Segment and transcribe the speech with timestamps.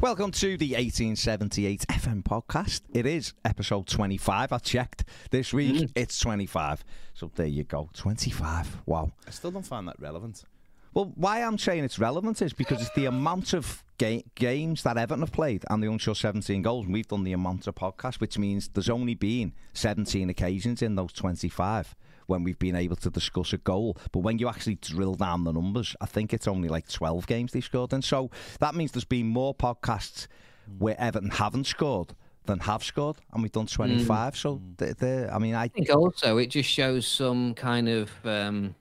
[0.00, 2.80] Welcome to the 1878 FM podcast.
[2.94, 4.50] It is episode 25.
[4.50, 5.74] I checked this week.
[5.74, 5.92] Mm.
[5.94, 6.82] It's 25.
[7.12, 7.90] So there you go.
[7.92, 8.78] 25.
[8.86, 9.12] Wow.
[9.26, 10.44] I still don't find that relevant.
[10.94, 14.96] Well, why I'm saying it's relevant is because it's the amount of ga- games that
[14.96, 16.86] Everton have played and the unsure 17 goals.
[16.86, 20.94] And we've done the amount of podcasts, which means there's only been 17 occasions in
[20.94, 21.94] those 25
[22.30, 23.96] when we've been able to discuss a goal.
[24.12, 27.52] But when you actually drill down the numbers, I think it's only like 12 games
[27.52, 28.02] they scored in.
[28.02, 28.30] So
[28.60, 30.28] that means there's been more podcasts
[30.78, 32.14] where Everton haven't scored
[32.46, 34.36] than have scored, and we've done 25.
[34.36, 38.10] So, they're, they're, I mean, I I think also it just shows some kind of,
[38.24, 38.74] um,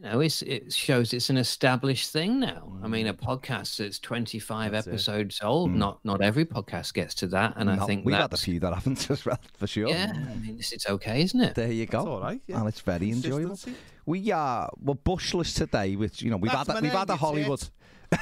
[0.00, 2.72] you know, it's, it shows it's an established thing now.
[2.82, 3.20] I mean, a mm.
[3.20, 4.90] podcast that's 25 That's it.
[4.90, 5.72] episodes old.
[5.72, 5.76] Mm.
[5.76, 8.60] Not not every podcast gets to that, and I think we've had a that's, few
[8.60, 9.88] that haven't as well, for sure.
[9.88, 10.12] yeah.
[10.14, 11.54] I mean, it's, it's okay, isn't it?
[11.54, 11.98] There you go.
[11.98, 12.60] It's all right, yeah.
[12.60, 13.58] And it's very enjoyable.
[14.06, 15.96] We are we're bushless today.
[15.96, 17.68] With you know we've That's had my a, we've had a Hollywood.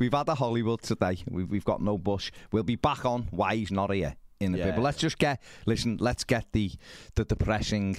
[0.00, 1.18] we've had a Hollywood today.
[1.30, 2.32] We've we've got no bush.
[2.50, 4.74] We'll be back on why he's not here in a bit.
[4.74, 5.98] But let's just get listen.
[6.00, 6.72] Let's get the
[7.14, 7.96] the depressing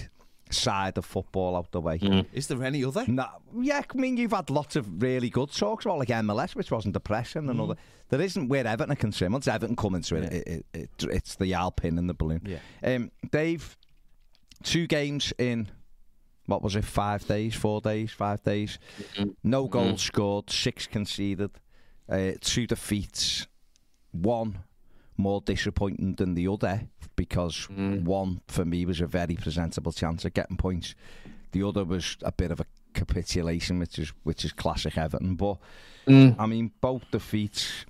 [0.53, 1.99] side of football out the way.
[2.33, 3.05] Is there any other?
[3.07, 3.27] No,
[3.59, 6.93] yeah, I mean you've had lots of really good talks about like MLS, which wasn't
[6.93, 7.75] depressing, and other.
[8.09, 9.33] There isn't where Everton are concerned.
[9.33, 12.41] Once Everton come into it, it, it, it, it's the Alpin and the balloon.
[12.45, 12.59] Yeah.
[12.83, 13.75] Um, Dave,
[14.63, 15.69] two games in
[16.45, 16.83] what was it?
[16.83, 18.77] Five days, four days, five days.
[19.43, 21.51] No goals scored, six conceded,
[22.09, 23.47] uh, two defeats,
[24.11, 24.59] one
[25.17, 30.33] more disappointing than the other because one for me was a very presentable chance of
[30.33, 30.95] getting points.
[31.51, 35.35] The other was a bit of a capitulation, which is which is classic Everton.
[35.35, 35.57] But
[36.39, 37.85] I mean, both defeats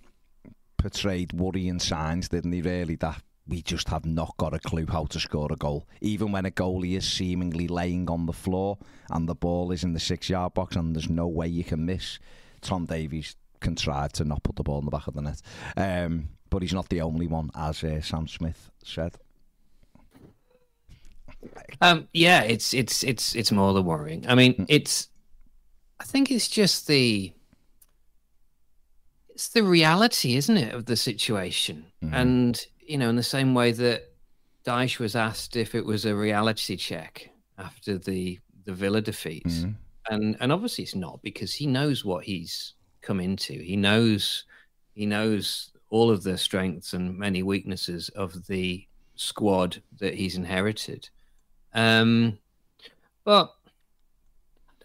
[0.77, 2.61] portrayed worrying signs, didn't they?
[2.61, 5.87] Really, that we just have not got a clue how to score a goal.
[6.01, 8.77] Even when a goalie is seemingly laying on the floor
[9.09, 12.19] and the ball is in the six-yard box and there's no way you can miss,
[12.61, 15.41] Tom Davies contrived to not put the ball in the back of the net.
[15.75, 19.17] Um, but he's not the only one, as uh, Sam Smith said.
[21.81, 24.25] Um, yeah, it's it's it's it's more than worrying.
[24.27, 25.09] I mean, it's.
[25.99, 27.33] I think it's just the.
[29.29, 31.87] It's the reality, isn't it, of the situation?
[32.13, 34.11] And you know, in the same way that
[34.63, 39.51] Dyche was asked if it was a reality check after the the Villa defeat,
[40.09, 43.53] and and obviously it's not because he knows what he's come into.
[43.53, 44.45] He knows
[44.93, 48.83] he knows all of the strengths and many weaknesses of the
[49.13, 51.07] squad that he's inherited.
[51.75, 52.39] Um,
[53.23, 53.53] but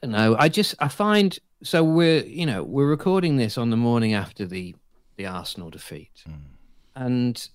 [0.03, 0.37] I don't know.
[0.39, 4.45] I just I find so we're you know we're recording this on the morning after
[4.45, 4.77] the
[5.17, 6.25] the Arsenal defeat,
[6.95, 7.49] and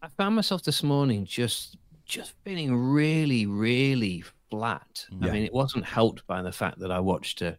[0.00, 5.06] I found myself this morning just just feeling really really flat.
[5.10, 7.58] I mean, it wasn't helped by the fact that I watched a,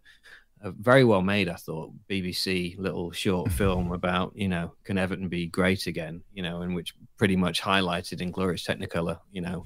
[0.61, 5.29] a very well made, I thought, BBC little short film about you know can Everton
[5.29, 6.23] be great again?
[6.33, 9.65] You know, in which pretty much highlighted in glorious Technicolor, you know,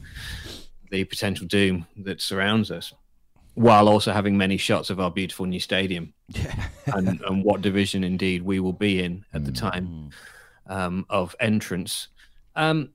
[0.89, 2.93] the potential doom that surrounds us,
[3.55, 6.13] while also having many shots of our beautiful new stadium
[6.93, 10.09] and, and what division indeed we will be in at the time
[10.67, 12.07] um, of entrance.
[12.55, 12.89] Um,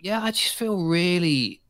[0.00, 1.60] yeah, I just feel really.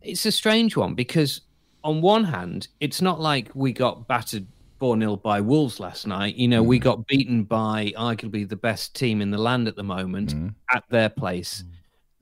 [0.00, 1.42] It's a strange one because,
[1.84, 4.46] on one hand, it's not like we got battered
[4.82, 6.34] 4 0 by Wolves last night.
[6.34, 6.82] You know, we mm.
[6.82, 10.52] got beaten by arguably the best team in the land at the moment mm.
[10.74, 11.62] at their place.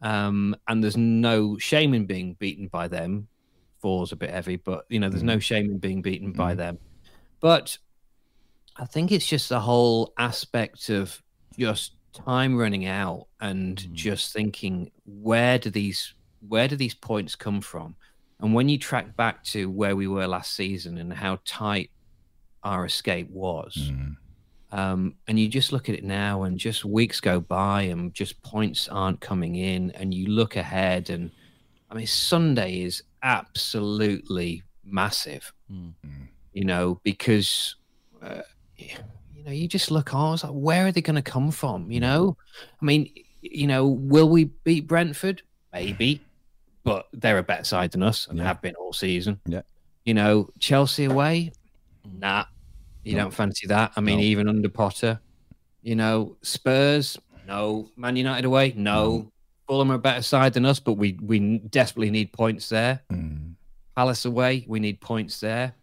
[0.02, 0.06] Mm.
[0.06, 3.28] Um, and there's no shame in being beaten by them.
[3.78, 6.76] Four's a bit heavy, but, you know, there's no shame in being beaten by them.
[7.40, 7.78] But
[8.76, 11.18] I think it's just the whole aspect of
[11.58, 16.12] just time running out and just thinking where do these
[16.46, 17.96] where do these points come from?
[18.38, 21.90] And when you track back to where we were last season and how tight
[22.62, 23.90] our escape was,
[24.72, 28.40] um, and you just look at it now and just weeks go by and just
[28.42, 31.30] points aren't coming in, and you look ahead and
[31.90, 35.52] I mean Sunday is absolutely massive,
[36.52, 37.76] you know, because
[38.22, 38.42] uh,
[38.76, 41.50] you know you just look oh, I was like, where are they going to come
[41.50, 41.90] from?
[41.90, 42.36] You know,
[42.80, 43.10] I mean,
[43.42, 45.42] you know, will we beat Brentford?
[45.72, 46.20] Maybe.
[46.82, 48.44] but they're a better side than us and Yeah.
[48.44, 49.38] have been all season.
[49.46, 49.62] Yeah.
[50.04, 51.52] You know, Chelsea away,
[52.18, 52.44] nah,
[53.04, 53.22] you No.
[53.24, 53.92] don't fancy that.
[53.96, 54.24] I mean, No.
[54.24, 55.20] even under Potter,
[55.82, 57.90] you know, Spurs, no.
[57.96, 59.04] Man United away, no.
[59.04, 59.32] No.
[59.66, 63.02] Fulham are a better side than us, but we we desperately need points there.
[63.12, 63.54] Mm.
[63.96, 65.74] Palace away, we need points there.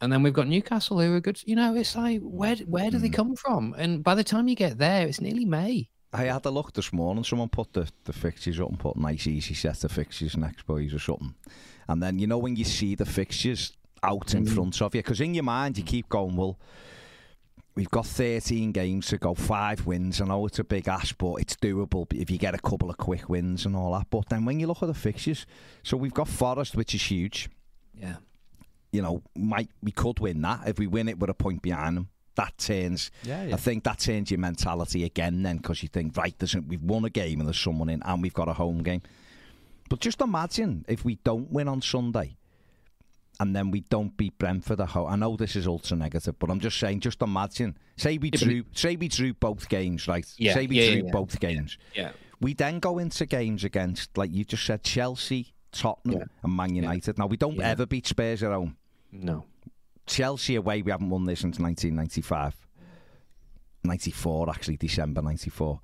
[0.00, 1.40] And then we've got Newcastle who are good.
[1.46, 3.14] You know, it's like where where do they Mm.
[3.14, 3.74] come from?
[3.78, 5.88] And by the time you get there, it's nearly May.
[6.12, 7.24] I had a look this morning.
[7.24, 10.94] Someone put the, the fixtures up and put nice easy set of fixtures next boys
[10.94, 11.34] or something.
[11.88, 13.72] And then you know when you see the fixtures
[14.04, 14.54] out in Mm.
[14.54, 16.58] front of you, because in your mind you keep going, well,
[17.74, 20.20] we've got 13 games to go, five wins.
[20.20, 22.96] I know it's a big ask, but it's doable if you get a couple of
[22.98, 24.06] quick wins and all that.
[24.10, 25.44] But then when you look at the fixtures,
[25.82, 27.48] so we've got Forest, which is huge.
[28.00, 28.16] Yeah.
[28.92, 31.96] You know, might we could win that if we win it with a point behind
[31.96, 32.08] them.
[32.36, 33.54] That turns Yeah, yeah.
[33.54, 37.04] I think that changed your mentality again then because you think, right, there's, we've won
[37.04, 39.02] a game and there's someone in and we've got a home game.
[39.88, 42.36] But just imagine if we don't win on Sunday
[43.40, 45.08] and then we don't beat Brentford at home.
[45.10, 47.76] I know this is ultra negative, but I'm just saying, just imagine.
[47.96, 50.26] Say we drew, say we drew both games, right?
[50.38, 51.12] Yeah, say we yeah, drew yeah, yeah.
[51.12, 51.78] both games.
[51.94, 52.12] Yeah.
[52.40, 56.24] We then go into games against, like you just said, Chelsea, Tottenham, Yeah.
[56.42, 57.18] and Man United.
[57.18, 58.76] Now we don't ever beat Spurs at home.
[59.12, 59.44] No.
[60.06, 62.54] Chelsea away, we haven't won this since 1995.
[63.84, 65.80] 94, actually, December 94.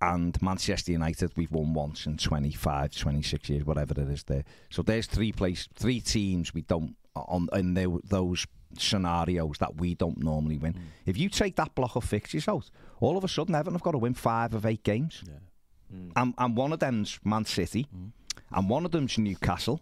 [0.00, 4.44] And Manchester United, we've won once in 25, 26 years, whatever it is there.
[4.70, 8.46] So there's three place, three teams we don't, on in tho- those
[8.76, 10.74] scenarios that we don't normally win.
[10.74, 10.80] Mm.
[11.06, 12.70] If you take that block of fixtures out,
[13.00, 15.22] all of a sudden Everton have got to win five of eight games.
[15.26, 15.96] Yeah.
[15.96, 16.12] Mm.
[16.16, 18.10] And, and one of them's Man City, mm.
[18.52, 19.80] and one of them's Newcastle.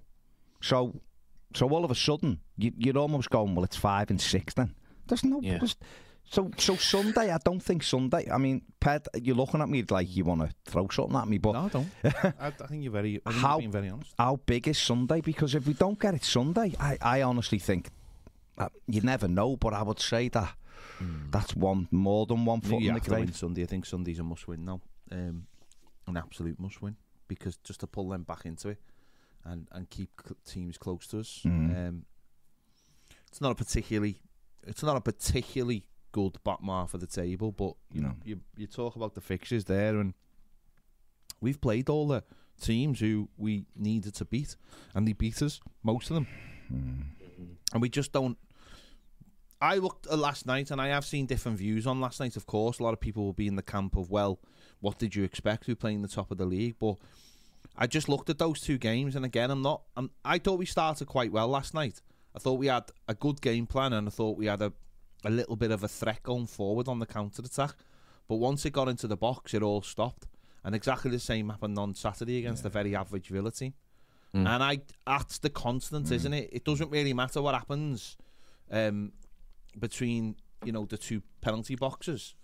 [0.60, 1.00] So,
[1.54, 4.74] so all of a sudden, you, you're almost going, well, it's five and six then.
[5.08, 5.40] There's no.
[5.40, 5.58] Yeah.
[5.58, 5.76] there's-
[6.32, 8.28] so, so Sunday, I don't think Sunday.
[8.30, 11.38] I mean, Ped, you're looking at me like you want to throw something at me,
[11.38, 11.88] but No, I don't.
[12.40, 13.20] I, I think you're very.
[13.26, 14.14] I How- being very honest.
[14.18, 15.20] how big is Sunday?
[15.20, 17.90] Because if we don't get it Sunday, I, I honestly think
[18.56, 19.56] uh, you never know.
[19.56, 20.54] But I would say that
[21.30, 23.36] that's one more than one foot you in the have to win grave.
[23.36, 23.62] Sunday.
[23.62, 24.80] I think Sunday's a must win now.
[25.10, 25.46] Um,
[26.06, 26.96] an absolute must win
[27.28, 28.78] because just to pull them back into it
[29.44, 30.10] and and keep
[30.46, 31.42] teams close to us.
[31.44, 31.88] Mhm.
[31.88, 32.04] Um,
[33.28, 34.16] it's not a particularly
[34.66, 38.08] it's not a particularly good bottom half of the table, but you No.
[38.08, 38.16] Mm.
[38.24, 40.14] you you talk about the fixtures there, and
[41.40, 42.22] we've played all the
[42.60, 44.56] teams who we needed to beat,
[44.94, 46.26] and they beat us most of them,
[46.72, 47.02] mm.
[47.72, 48.38] and we just don't.
[49.60, 52.36] I looked at last night, and I have seen different views on last night.
[52.36, 54.40] Of course, a lot of people will be in the camp of, well,
[54.80, 55.68] what did you expect?
[55.68, 56.96] We're playing the top of the league, but
[57.76, 59.82] I just looked at those two games, and again, I'm not.
[59.96, 62.02] I'm, I thought we started quite well last night.
[62.34, 64.72] I thought we had a good game plan, and I thought we had a,
[65.24, 67.74] a little bit of a threat going forward on the counter attack.
[68.28, 70.26] But once it got into the box, it all stopped,
[70.64, 73.74] and exactly the same happened on Saturday against a very average Villa team.
[74.34, 74.48] Mm.
[74.48, 76.48] And I, that's the constant, isn't it?
[76.52, 78.16] It doesn't really matter what happens
[78.70, 79.12] um,
[79.78, 82.34] between you know the two penalty boxes.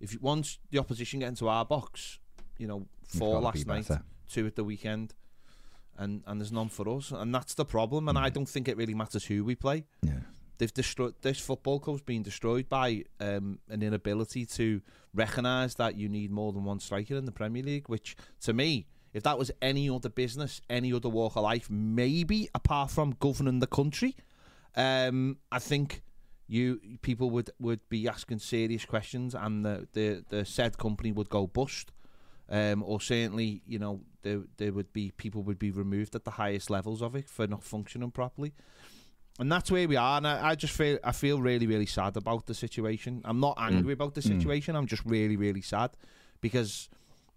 [0.00, 2.18] If you, once the opposition get into our box,
[2.58, 5.14] you know four gotta be last night, two at the weekend,
[5.96, 8.08] and and there's none for us, and that's the problem.
[8.08, 9.84] And I don't think it really matters who we play.
[10.02, 10.20] Yeah.
[10.60, 14.82] They've destroyed this football club's been destroyed by um, an inability to
[15.14, 17.88] recognise that you need more than one striker in the Premier League.
[17.88, 22.50] Which to me, if that was any other business, any other walk of life, maybe
[22.54, 24.16] apart from governing the country,
[24.76, 26.02] um, I think
[26.46, 31.30] you people would, would be asking serious questions, and the, the, the said company would
[31.30, 31.90] go bust,
[32.50, 36.32] um, or certainly you know there there would be people would be removed at the
[36.32, 38.52] highest levels of it for not functioning properly.
[39.40, 42.16] And that's where we are, and I, I just feel I feel really really sad
[42.18, 43.22] about the situation.
[43.24, 43.68] I'm not mm.
[43.68, 44.28] angry about the mm.
[44.28, 44.76] situation.
[44.76, 45.90] I'm just really really sad
[46.42, 46.90] because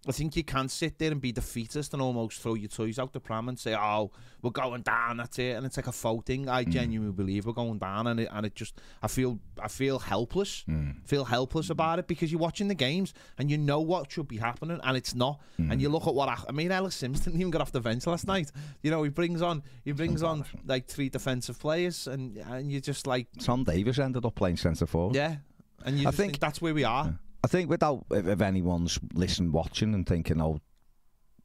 [0.07, 3.13] I think you can sit there and be defeatist and almost throw your toys out
[3.13, 6.25] the pram and say, "Oh, we're going down, that's it," and it's like a faux
[6.25, 6.49] thing.
[6.49, 6.71] I hmm.
[6.71, 10.63] genuinely believe we're going down, and it, and it just I feel I feel helpless,
[10.63, 10.91] hmm.
[11.05, 11.73] feel helpless hmm.
[11.73, 14.97] about it because you're watching the games and you know what should be happening and
[14.97, 15.39] it's not.
[15.57, 17.81] And you look at what I, I mean, Ellis Simms didn't even get off the
[17.81, 18.51] bench last night.
[18.81, 22.81] You know, he brings on he brings on like three defensive players, and and you
[22.81, 25.15] just like, Tom Davies ended up playing centre forward.
[25.15, 25.37] yeah,
[25.85, 27.17] and you I think, think- that's where we are.
[27.43, 30.59] I think without if, anyone's listening, watching, and thinking, "Oh,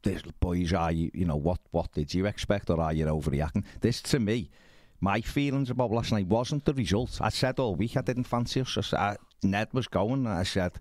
[0.03, 1.11] this boys, are you?
[1.13, 1.61] You know what?
[1.71, 4.51] What did you expect, or are you overreacting?" This to me,
[5.01, 7.19] my feelings about last night wasn't the result.
[7.21, 8.93] I said all week I didn't fancy us.
[8.93, 10.27] I, Ned was going.
[10.27, 10.73] And I said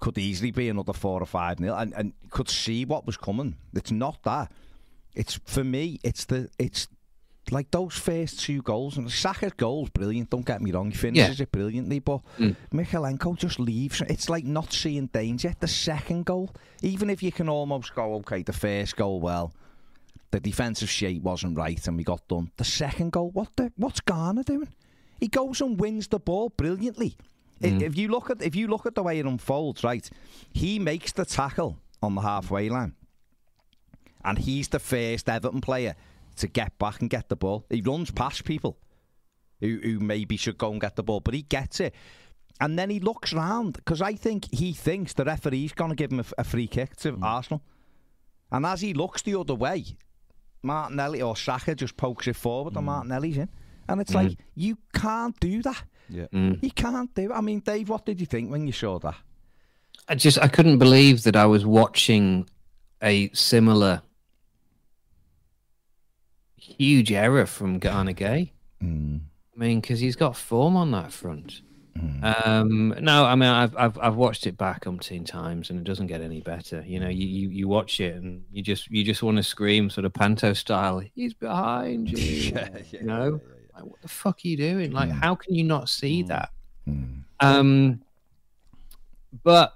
[0.00, 3.56] could easily be another four or five nil, and and could see what was coming.
[3.74, 4.52] It's not that.
[5.14, 5.98] It's for me.
[6.02, 6.88] It's the it's
[7.52, 10.30] like those first two goals and Saka's goal's brilliant.
[10.30, 12.56] Don't get me wrong, he finishes it brilliantly, but Mm.
[12.72, 14.00] Mykolenko just leaves.
[14.08, 15.54] It's like not seeing danger.
[15.60, 16.50] The second goal,
[16.82, 19.52] even if you can almost go, okay, the first goal, well,
[20.30, 22.50] the defensive shape wasn't right, and we got done.
[22.56, 24.72] The second goal, what the what's Garner doing?
[25.20, 27.16] He goes and wins the ball brilliantly.
[27.62, 30.08] I- If you look at if you look at the way it unfolds, right,
[30.52, 32.94] he makes the tackle on the halfway line,
[34.24, 35.94] and he's the first Everton player
[36.36, 37.66] to get back and get the ball.
[37.70, 38.78] He runs past people
[39.60, 41.94] who, who maybe should go and get the ball, but he gets it.
[42.60, 46.12] And then he looks round because I think he thinks the referee's going to give
[46.12, 47.22] him a free kick to mm.
[47.22, 47.62] Arsenal.
[48.50, 49.84] And as he looks the other way,
[50.62, 52.86] Martinelli or Saka just pokes it forward and mm.
[52.86, 53.48] Martinelli's in.
[53.88, 54.16] And it's mm.
[54.16, 55.82] like, you can't do that.
[56.08, 56.26] Yeah.
[56.30, 57.34] You can't do it.
[57.34, 59.16] I mean, Dave, what did you think when you saw that?
[60.08, 62.48] I just I couldn't believe that I was watching
[63.02, 64.02] a similar
[66.62, 68.52] huge error from Garner Gay.
[68.80, 69.18] Hmm.
[69.54, 71.60] I mean, because he's got form on that front.
[71.98, 72.24] Hmm.
[72.24, 76.06] Um, no, I mean I've, I've I've watched it back umpteen times and it doesn't
[76.06, 76.82] get any better.
[76.86, 79.90] You know, you, you, you watch it and you just you just want to scream
[79.90, 81.02] sort of panto style.
[81.14, 82.58] He's behind you.
[82.90, 83.40] you know,
[83.74, 84.92] like, what the fuck are you doing?
[84.92, 85.16] Like, hmm.
[85.16, 86.50] how can you not see that?
[87.40, 88.02] Um,
[89.42, 89.74] but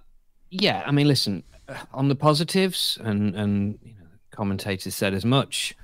[0.51, 5.25] yeah, I mean, listen, uh, on the positives, and and you know, commentators said as
[5.25, 5.75] much.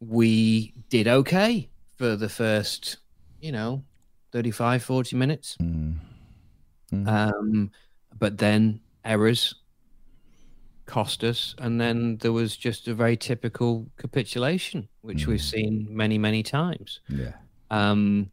[0.00, 2.98] We did okay for the first,
[3.40, 3.84] you know,
[4.32, 5.56] 35, 40 minutes.
[7.06, 7.70] Um,
[8.18, 9.54] but then errors
[10.86, 16.16] cost us, and then there was just a very typical capitulation, which we've seen many,
[16.16, 17.00] many times.
[17.08, 17.34] Yeah.
[17.70, 18.30] Um,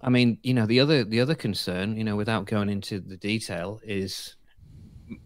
[0.00, 3.18] I mean, you know, the other the other concern, you know, without going into the
[3.18, 4.36] detail, is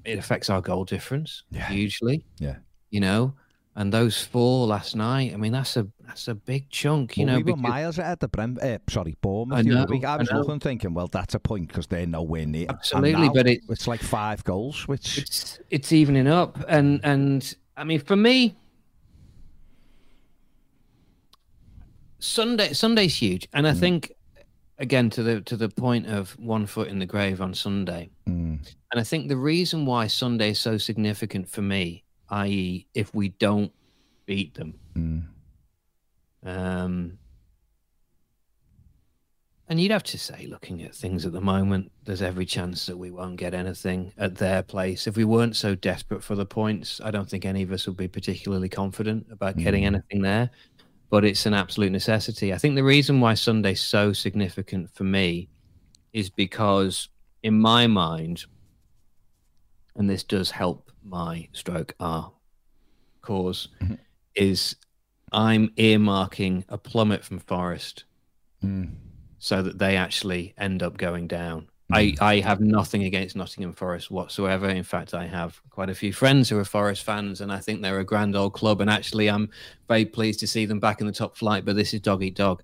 [0.04, 1.68] it affects our goal difference Yeah.
[1.68, 2.24] hugely.
[2.38, 2.56] Yeah.
[2.90, 3.34] You know,
[3.76, 5.32] and those four last night.
[5.32, 7.16] I mean, that's a that's a big chunk.
[7.16, 8.56] You well, know, we were because- miles ahead the Brem.
[8.62, 9.58] Uh, sorry, Bournemouth.
[9.58, 10.04] I know, week.
[10.04, 10.38] I I was know.
[10.40, 12.66] looking, thinking, well, that's a point because they're nowhere near.
[12.68, 17.56] Absolutely, now but it- it's like five goals, which it's it's evening up and and
[17.76, 18.54] i mean for me
[22.20, 24.12] sunday sunday's huge and i think
[24.78, 28.60] again to the to the point of one foot in the grave on sunday and
[28.94, 33.72] i think the reason why sunday is so significant for me i.e if we don't
[34.26, 34.74] beat them
[36.44, 37.18] um
[39.66, 42.98] and you'd have to say, looking at things at the moment, there's every chance that
[42.98, 45.06] we won't get anything at their place.
[45.06, 47.96] If we weren't so desperate for the points, I don't think any of us would
[47.96, 50.50] be particularly confident about getting anything there.
[51.08, 52.52] But it's an absolute necessity.
[52.52, 55.48] I think the reason why Sunday's so significant for me
[56.12, 57.08] is because,
[57.42, 58.44] in my mind,
[59.96, 62.32] and this does help my stroke our
[63.22, 63.94] cause, mm-hmm.
[64.34, 64.76] is
[65.32, 68.04] I'm earmarking a plummet from Forest
[68.64, 68.90] mm.
[69.38, 71.68] so that they actually end up going down.
[71.92, 72.22] I, mm.
[72.22, 74.68] I have nothing against Nottingham Forest whatsoever.
[74.68, 77.82] In fact, I have quite a few friends who are Forest fans, and I think
[77.82, 78.80] they're a grand old club.
[78.80, 79.50] And actually, I'm
[79.88, 81.64] very pleased to see them back in the top flight.
[81.64, 82.62] But this is dog eat dog,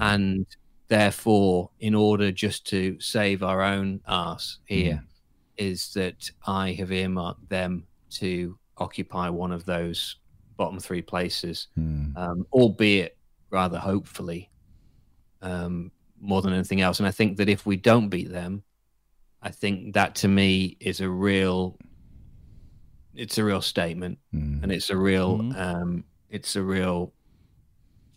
[0.00, 0.46] and
[0.88, 5.06] therefore, in order just to save our own arse here, mm.
[5.56, 10.16] Is that I have earmarked them to occupy one of those
[10.56, 11.68] bottom three places,
[12.16, 13.16] um, albeit
[13.50, 14.50] rather hopefully
[15.42, 16.98] um, more than anything else.
[17.00, 18.62] And I think that if we don't beat them,
[19.42, 21.76] I think that to me is a real,
[23.14, 27.12] it's a real statement, and it's a real, um, it's a real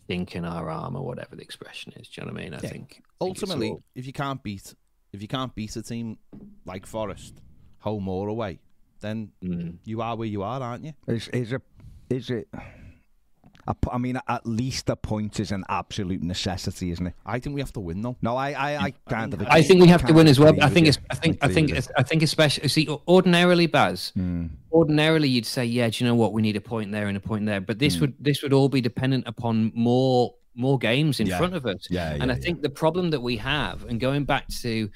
[0.06, 2.08] think in our arm or whatever the expression is.
[2.08, 2.54] Do you know what I mean?
[2.54, 4.74] I think I think Ultimately, all- if you can't beat
[5.12, 6.18] if you can't beat a team
[6.64, 7.40] like Forest,
[7.80, 8.58] home or away,
[9.00, 9.76] then Mm.
[9.84, 10.92] you are where you are, aren't you?
[11.06, 11.62] is is it
[12.10, 12.48] is it.
[12.52, 17.14] a I mean, at least a point is an absolute necessity, isn't it?
[17.26, 18.16] I think we have to win though.
[18.22, 19.42] No, I, I, I kind of.
[19.46, 20.54] I think we have to win as well.
[20.62, 20.98] I think it's.
[21.10, 21.38] I think.
[21.42, 21.70] I think.
[21.70, 22.68] It's, I think especially.
[22.68, 24.12] See, ordinarily, Baz.
[24.14, 24.46] Hmm.
[24.72, 26.32] Ordinarily, you'd say, "Yeah, do you know what?
[26.32, 28.00] We need a point there and a point there." But this Hmm.
[28.02, 28.14] would.
[28.18, 31.38] This would all be dependent upon more more games in Yeah.
[31.38, 31.86] front of us.
[31.88, 34.90] Yeah, and yeah, I think the problem that we have, and going back to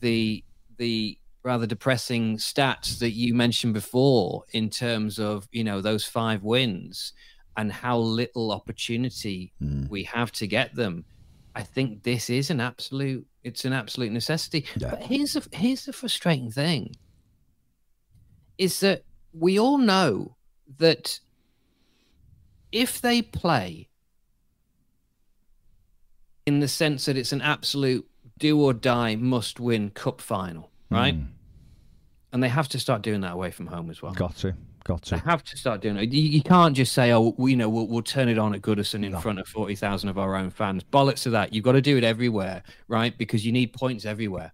[0.00, 0.44] the
[0.76, 6.42] the rather depressing stats that you mentioned before, in terms of you know those five
[6.44, 7.12] wins
[7.56, 9.86] and how little opportunity Hmm.
[9.88, 11.04] we have to get them.
[11.54, 14.66] I think this is an absolute it's an absolute necessity.
[14.76, 14.90] Yeah.
[14.90, 16.94] But here's the here's the frustrating thing
[18.58, 20.36] is that we all know
[20.78, 21.20] that
[22.72, 23.88] if they play
[26.46, 31.14] in the sense that it's an absolute do or die must win cup final, right?
[31.14, 31.24] Hmm.
[32.32, 34.12] And they have to start doing that away from home as well.
[34.12, 35.24] Got to, got They to.
[35.24, 36.12] have to start doing it.
[36.12, 38.60] You, you can't just say, "Oh, we, you know, we'll, we'll turn it on at
[38.62, 41.52] Goodison in front of forty thousand of our own fans." Bollocks to that.
[41.54, 43.16] You've got to do it everywhere, right?
[43.16, 44.52] Because you need points everywhere.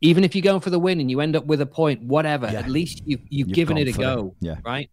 [0.00, 2.46] Even if you're going for the win and you end up with a point, whatever.
[2.46, 2.58] Yeah.
[2.60, 4.04] At least you've you've, You've given it a for it.
[4.04, 4.56] go, Yeah.
[4.64, 4.90] right?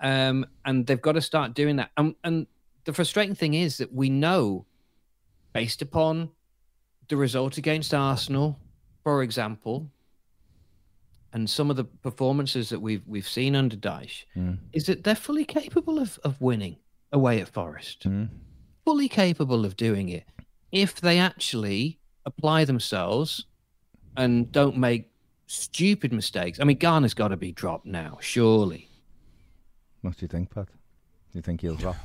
[0.00, 1.90] um, and they've got to start doing that.
[1.96, 2.46] And, and
[2.84, 4.66] the frustrating thing is that we know,
[5.56, 6.30] based upon
[7.08, 8.58] the result against Arsenal,
[9.04, 9.90] for example,
[11.32, 14.58] and some of the performances that we've we've seen under Dyche, Mm.
[14.72, 16.76] is that they're fully capable of, of winning
[17.12, 18.08] away at Forest.
[18.08, 18.28] Mm.
[18.84, 20.24] Fully capable of doing it
[20.72, 23.46] if they actually apply themselves
[24.16, 25.10] and don't make
[25.46, 26.58] stupid mistakes.
[26.60, 28.88] I mean, Garner's got to be dropped now, surely.
[30.02, 30.66] What do you think, Pat?
[30.66, 31.96] Do you think he'll drop?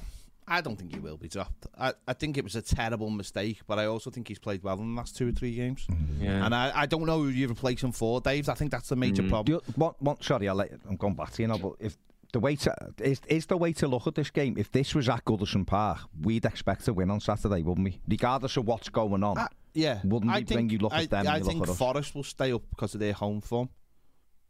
[0.51, 1.67] I don't think he will be dropped.
[1.79, 4.77] I, I think it was a terrible mistake, but I also think he's played well
[4.79, 5.88] in the last two or three games.
[6.20, 6.46] Yeah.
[6.46, 8.50] And I, I don't know who you replace him for, Dave.
[8.50, 9.29] I think that's the major Mm.
[9.29, 9.46] problem.
[9.46, 11.96] Do you, what, what, sorry, I'll let, I'm going back to you now, but if
[12.34, 15.08] the way to is, is the way to look at this game, if this was
[15.10, 18.00] at Goodison Park, we'd expect to win on Saturday, wouldn't we?
[18.08, 19.38] Regardless of what's going on.
[19.38, 20.00] Uh, yeah.
[20.03, 21.70] Wouldn't I it think, when you look I, at them I and you think look
[21.70, 21.77] at us?
[21.77, 23.70] Forest will stay up because of their home form.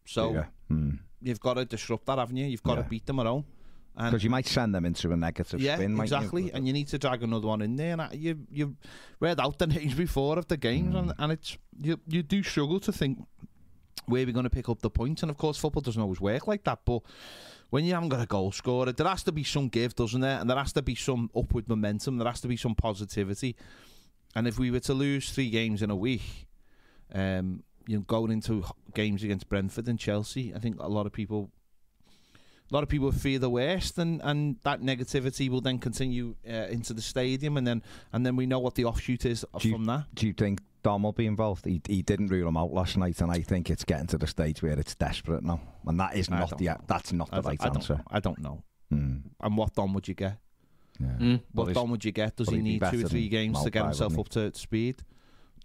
[0.06, 0.46] So yeah.
[0.68, 0.92] Hmm.
[1.22, 2.46] you've got to disrupt that, haven't you?
[2.48, 2.84] You've got Yeah.
[2.84, 3.46] to beat them at home.
[3.96, 6.18] Because you might send them into a negative yeah, spin, mightn't you?
[6.18, 6.52] exactly.
[6.54, 8.00] And you need to drag another one in there.
[8.00, 8.76] And you you
[9.20, 11.00] read out the names before of the games, Mm.
[11.00, 13.20] and, and it's you you do struggle to think
[14.06, 15.22] where we're going to pick up the points.
[15.24, 16.80] And of course, football doesn't always work like that.
[16.86, 17.02] But
[17.70, 20.40] when you haven't got a goal scorer, there has to be some give, doesn't there?
[20.40, 22.18] And there has to be some upward momentum.
[22.18, 23.56] There has to be some positivity.
[24.36, 26.48] And if we were to lose three games in a week,
[27.14, 31.12] um, you know, going into games against Brentford and Chelsea, I think a lot of
[31.12, 31.52] people.
[32.72, 36.68] A lot of people fear the worst, and, and that negativity will then continue uh,
[36.70, 39.76] into the stadium, and then and then we know what the offshoot is Do you-
[39.76, 40.06] from that.
[40.16, 41.66] Do you think Dom will be involved?
[41.66, 44.26] He, he didn't rule him out last night, and I think it's getting to the
[44.28, 46.78] stage where it's desperate now, and that is not the know.
[46.88, 48.02] that's not the don't- right I don't answer.
[48.10, 48.64] I don't know.
[48.90, 49.18] Hmm.
[49.42, 50.38] And what Don would you get?
[51.00, 51.08] Yeah.
[51.20, 51.32] Mm.
[51.34, 52.36] What Well, he's- Don would you get?
[52.38, 54.54] Does he he'd be need two or three than games to get himself up to
[54.54, 55.04] speed?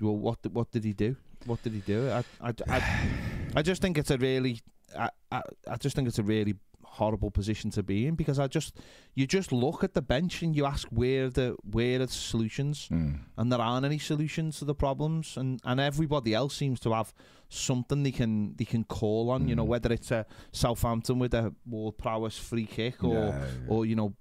[0.00, 1.14] Well, what did- what did he do?
[1.44, 2.10] What did he do?
[2.10, 3.08] I I, I,
[3.56, 4.60] I just think it's a really
[4.98, 8.46] I, I, I just think it's a really horrible position to be in because I
[8.46, 8.78] just
[9.14, 12.86] you just look at the bench and you ask where the where are the solutions
[12.88, 13.16] Hmm.
[13.36, 17.12] and there aren't any solutions to the problems and, and everybody else seems to have
[17.50, 19.68] something they can they can call on you know Mm.
[19.68, 23.68] whether it's a Southampton with a Ward-Prowse free kick or Yeah, yeah.
[23.68, 24.14] or you know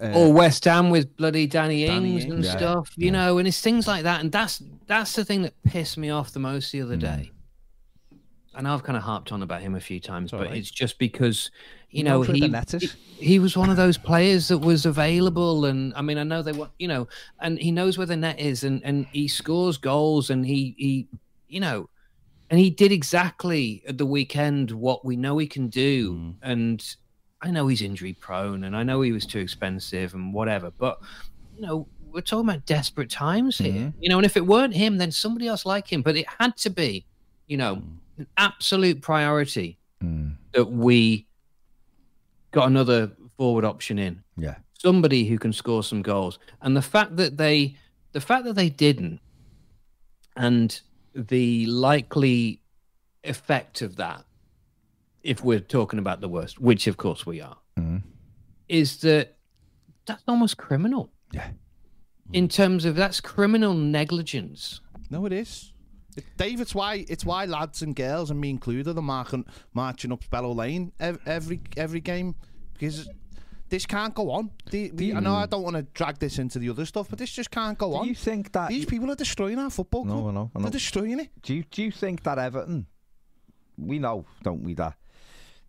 [0.00, 2.32] uh, or West Ham with bloody Danny, Danny Ings Ings.
[2.34, 3.12] and Yeah, stuff, you yeah.
[3.12, 6.30] know, and it's things like that, and that's that's the thing that pissed me off
[6.32, 7.00] the most the other Mm.
[7.00, 7.30] day.
[8.54, 10.56] I know I've kind of harped on about him a few times, It's but right.
[10.56, 11.50] it's just because
[11.90, 12.94] you know he, the net is.
[13.18, 16.42] he he was one of those players that was available, and I mean I know
[16.42, 17.08] they want you know,
[17.40, 21.08] and he knows where the net is, and and he scores goals, and he he
[21.48, 21.88] you know,
[22.50, 26.34] and he did exactly at the weekend what we know he can do, Mm.
[26.42, 26.96] and
[27.40, 31.00] I know he's injury prone, and I know he was too expensive and whatever, but
[31.56, 31.88] you know.
[32.14, 33.94] We're talking about desperate times here, Mhm.
[33.98, 34.18] you know.
[34.18, 36.02] And if it weren't him, then somebody else like him.
[36.02, 37.06] But it had to be,
[37.46, 37.96] you know, Mm.
[38.22, 40.30] An absolute priority Hmm.
[40.52, 41.26] that we
[42.52, 44.56] got another forward option in Yeah.
[44.78, 47.76] somebody who can score some goals and the fact that they
[48.12, 49.20] the fact that they didn't
[50.36, 50.80] and
[51.14, 52.60] the likely
[53.24, 54.24] effect of that
[55.22, 57.98] if we're talking about the worst which of course we are Hmm.
[58.68, 59.36] is that
[60.06, 61.52] that's almost criminal Yeah.
[62.32, 64.80] in terms of that's criminal negligence
[65.10, 65.71] No, it is.
[66.36, 70.22] Dave, it's why it's why lads and girls, and me included, are marching marching up
[70.24, 72.34] Spellow Lane every every game
[72.74, 73.08] because
[73.70, 74.50] this can't go on.
[74.70, 77.18] The, we, I know I don't want to drag this into the other stuff, but
[77.18, 78.06] this just can't go Do on.
[78.06, 78.68] you think that?
[78.68, 80.18] These people are destroying our football club.
[80.18, 80.50] no, I know.
[80.54, 80.64] I know.
[80.64, 81.30] They're destroying it.
[81.40, 82.86] Do you, do you think that Everton,
[83.78, 84.94] we know, don't we, that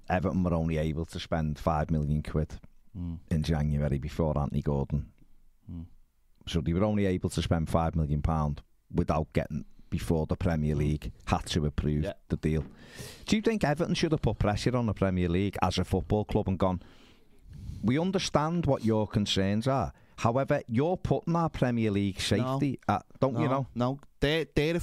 [0.09, 2.53] Everton were only able to spend five million quid
[3.31, 5.05] in January before Anthony Gordon?
[5.71, 5.85] Mm.
[6.45, 8.61] So they were only able to spend five million pound
[8.93, 10.79] without getting before the Premier mm.
[10.79, 12.13] League had to approve Yeah.
[12.29, 12.65] the deal.
[13.27, 16.25] Do you think Everton should have put pressure on the Premier League as a football
[16.25, 16.81] club and gone?
[17.83, 19.93] We understand what your concerns are.
[20.17, 23.67] However, you're putting our Premier League safety at, don't no, you know?
[23.75, 24.79] No, they're they're.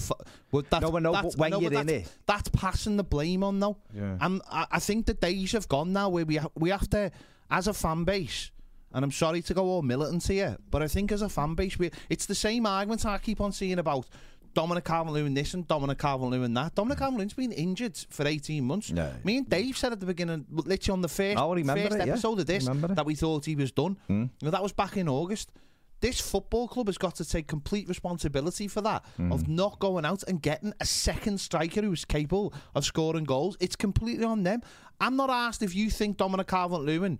[0.53, 3.05] Well, that's, No, know, that's, but when know, you're in that's, it- that's passing the
[3.05, 3.79] blame on though.
[3.93, 4.17] Yeah.
[4.21, 7.11] And I, I think the days have gone now where we ha- we have to,
[7.51, 8.53] as a fan base,
[8.93, 11.79] and I'm sorry to go all militant here, but I think as a fan base,
[11.79, 14.07] we it's the same arguments I keep on seeing about
[14.55, 16.75] Dominic Calvert-Lewin this and Dominic Calvert-Lewin that.
[16.75, 18.91] Dominic Calvert-Lewin's been injured for 18 months.
[18.91, 19.13] Yeah.
[19.25, 22.13] Me and Dave said at the beginning, literally on the first, Oh, first it, yeah.
[22.13, 23.97] episode of this, that we thought he was done.
[24.09, 24.23] Hmm.
[24.23, 25.53] You know, that was back in August.
[26.01, 29.33] This football club has got to take complete responsibility for that, Hmm.
[29.33, 33.57] of not going out and getting a second striker who's capable of scoring goals.
[33.61, 34.63] It's completely on them.
[34.99, 37.19] I'm not asked if you think Dominic Calvert Lewin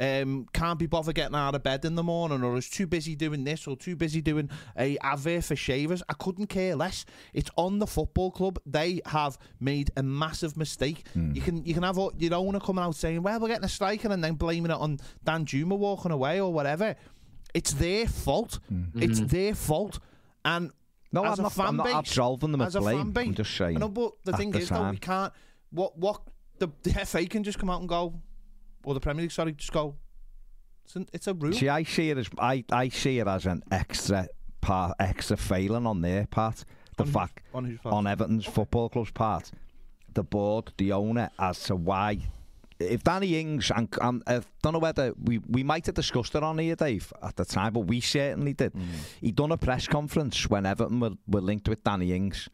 [0.00, 3.14] um, can't be bothered getting out of bed in the morning, or is too busy
[3.14, 6.02] doing this, or too busy doing a advert for shavers.
[6.08, 7.04] I couldn't care less.
[7.34, 8.58] It's on the football club.
[8.64, 11.06] They have made a massive mistake.
[11.12, 11.32] Hmm.
[11.34, 13.68] You can you can have all- your owner coming out saying, "Well, we're getting a
[13.68, 16.96] striker," and then blaming it on Danjuma walking away or whatever.
[17.52, 18.58] It's their fault.
[18.68, 18.84] Hmm.
[18.94, 19.26] It's hmm.
[19.26, 19.98] their fault.
[20.44, 20.72] And
[21.12, 22.98] No, as I'm a not, fan I'm not base, absolving them of as a blame.
[22.98, 23.76] fan base, I'm just saying.
[23.76, 25.32] I know, but the thing the is, though, we can't.
[25.70, 26.22] What what
[26.58, 28.14] the, the FA can just come out and go,
[28.84, 29.96] or the Premier League, sorry, just go.
[30.84, 31.52] It's, an, it's a rule.
[31.52, 34.28] See, I see it as I, I see it as an extra
[34.60, 36.64] part, extra failing on their part.
[36.96, 37.94] The On whose- fact on whose part?
[37.94, 39.50] on Everton's football club's part,
[40.12, 42.18] the board, the owner, as to why.
[42.80, 46.42] If Danny Ings and, and I don't know whether we, we might have discussed it
[46.42, 48.72] on here, Dave, at the time, but we certainly did.
[48.72, 48.86] Mm.
[49.20, 52.48] He done a press conference when Everton were, were linked with Danny Ings,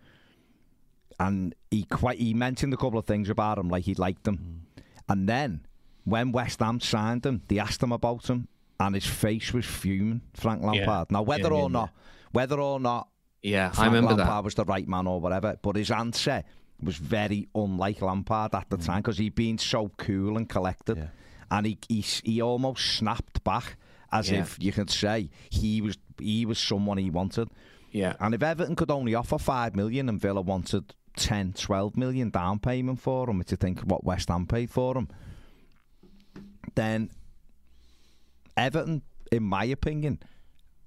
[1.19, 4.39] and he quite he mentioned a couple of things about him, like he liked them,
[4.77, 4.83] Mm.
[5.09, 5.61] and then
[6.07, 8.49] when West Ham signed him, they asked him about him,
[8.81, 10.23] and his face was fuming.
[10.33, 11.11] Frank Lampard.
[11.11, 11.91] Now, whether Yeah, yeah, or not,
[12.33, 13.09] whether or not
[13.43, 14.45] Yeah, I Frank remember Lampard that.
[14.45, 16.43] was the right man or whatever, but his answer
[16.83, 21.01] was very unlike Lampard at the time because he'd been so cool and collected, Mm.
[21.03, 21.09] Yeah.
[21.59, 23.77] and he, he he almost snapped back
[24.13, 24.41] as Yeah.
[24.41, 27.49] if you could say he was he was someone he wanted.
[27.93, 28.15] Yeah.
[28.21, 32.59] And if Everton could only offer five million and Villa wanted 10, 12 million down
[32.59, 35.09] payment for him, which you think what West Ham paid for him,
[36.77, 37.11] then
[38.57, 40.19] Everton, in my opinion,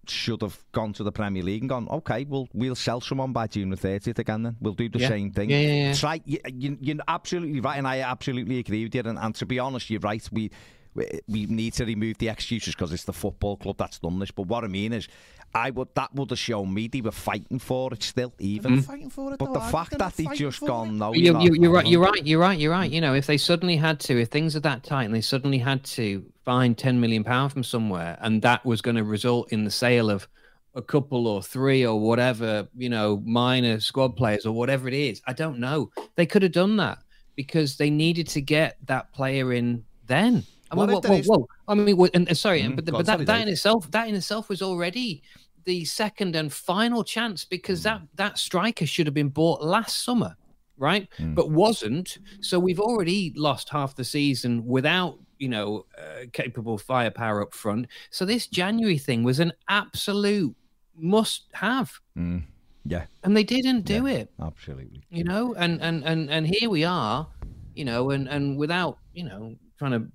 [0.08, 3.45] should have gone to the Premier League and gone, okay, we'll we'll sell someone by
[3.45, 4.56] June the 30th again then.
[4.60, 5.08] We'll do the Yeah.
[5.10, 5.52] same thing.
[5.52, 5.93] Yeah, yeah, yeah.
[5.93, 9.02] Try, you, you, you're absolutely right, and I absolutely agree with you.
[9.06, 10.28] And, and to be honest, you're right.
[10.32, 10.49] We
[10.95, 14.32] we, we need to remove the excuses because it's the football club that's done this.
[14.32, 15.08] But what I mean is,
[15.53, 18.75] I would that would have shown me they were fighting for it still, even.
[18.75, 20.93] They're fighting for it, But the fact that They're they fighting just gone, it.
[20.93, 21.88] no, You, not, you, you're right.
[21.88, 22.25] You're right.
[22.25, 22.59] You're right.
[22.59, 22.91] You're right.
[22.91, 25.57] You know, if they suddenly had to, if things are that tight, and they suddenly
[25.57, 29.63] had to find ten million pound from somewhere, and that was going to result in
[29.63, 30.27] the sale of
[30.75, 35.21] a couple or three or whatever, you know, minor squad players or whatever it is,
[35.25, 35.89] I don't know.
[36.15, 36.99] They could have done that
[37.35, 40.43] because they needed to get that player in then.
[40.71, 41.47] I mean, whoa, whoa, whoa.
[41.67, 42.75] I mean, and, and sorry, Mhm.
[42.75, 45.23] but, Go but that, that in itself, that in itself was already
[45.65, 50.36] the second and final chance because that that striker should have been bought last summer,
[50.77, 51.08] right?
[51.19, 52.17] But wasn't.
[52.41, 57.88] So we've already lost half the season without you know uh, capable firepower up front.
[58.12, 60.55] So this January thing was an absolute
[60.95, 62.43] must have, Mm,
[62.86, 65.01] yeah, and they didn't do it absolutely.
[65.10, 67.25] you know and and and and here we are
[67.73, 70.12] you know and and without you know trying to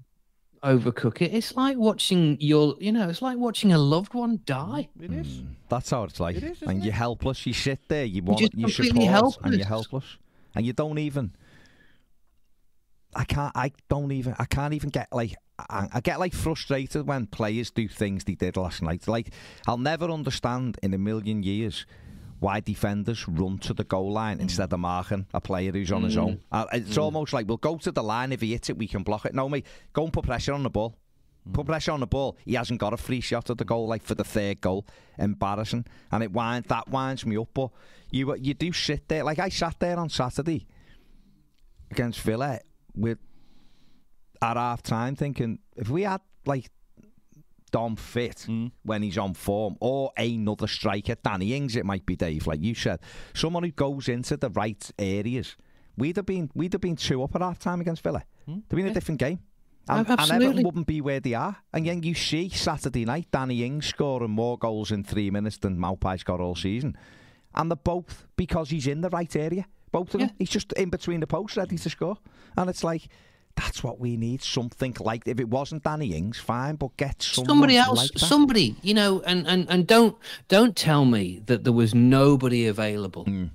[0.65, 4.89] overcook it it's like watching your you know it's like watching a loved one die
[5.01, 5.27] It is.
[5.27, 6.37] Mm, That's how it's like.
[6.37, 6.85] It is, isn't and it?
[6.85, 7.47] you're helpless.
[7.47, 10.05] You sit there, you want, just you completely support, and you're helpless.
[10.05, 10.19] helpless,
[10.55, 11.33] and you don't even.
[13.15, 13.53] I can't.
[13.55, 14.35] I don't even.
[14.39, 15.35] I can't even get like.
[15.59, 19.07] I, I get like frustrated when players do things they did last night.
[19.07, 19.29] Like
[19.69, 21.87] I'll never understand in a million years
[22.45, 26.19] why defenders run to the goal line instead of marking a player who's on his
[26.19, 26.39] own.
[26.53, 29.03] Uh, it's almost like we'll go to the line if he hits it, we can
[29.03, 29.35] block it.
[29.35, 30.95] No, mate, go and put pressure on the ball.
[31.55, 32.37] Put pressure on the ball.
[32.45, 34.87] He hasn't got a free shot at the goal, like for the third goal.
[35.19, 37.49] Embarrassing, and it winds that winds me up.
[37.55, 37.71] But
[38.11, 40.67] you you do sit there like I sat there on Saturday
[41.91, 42.61] against Villa
[42.95, 43.19] with
[44.43, 46.71] at half time thinking if we had like
[47.75, 48.71] Dom fit mm.
[48.85, 52.73] when he's on form or another striker, Danny Ings, it might be Dave, like you
[52.73, 53.01] said,
[53.35, 55.57] someone who goes into the right areas.
[55.97, 58.23] We'd have been we'd have been two up at half time against Villa.
[58.47, 58.59] Hmm.
[58.59, 59.41] It'd been a different game.
[59.89, 61.57] And, and Everton wouldn't be where they are.
[61.73, 65.77] And then you see Saturday night Danny Ings scoring more goals in three minutes than
[65.77, 66.97] Maupay's got all season.
[67.57, 69.67] And they're both because he's in the right area.
[69.91, 70.31] Both of them.
[70.39, 72.19] He's just in between the posts ready to score.
[72.57, 73.09] And it's like
[73.57, 74.43] that's what we need.
[74.43, 78.95] Something like if it wasn't Danny Ings, fine, but get somebody else like somebody you
[78.95, 80.17] know and and and don't
[80.49, 83.25] don't tell me that there was nobody available.
[83.25, 83.47] Hmm.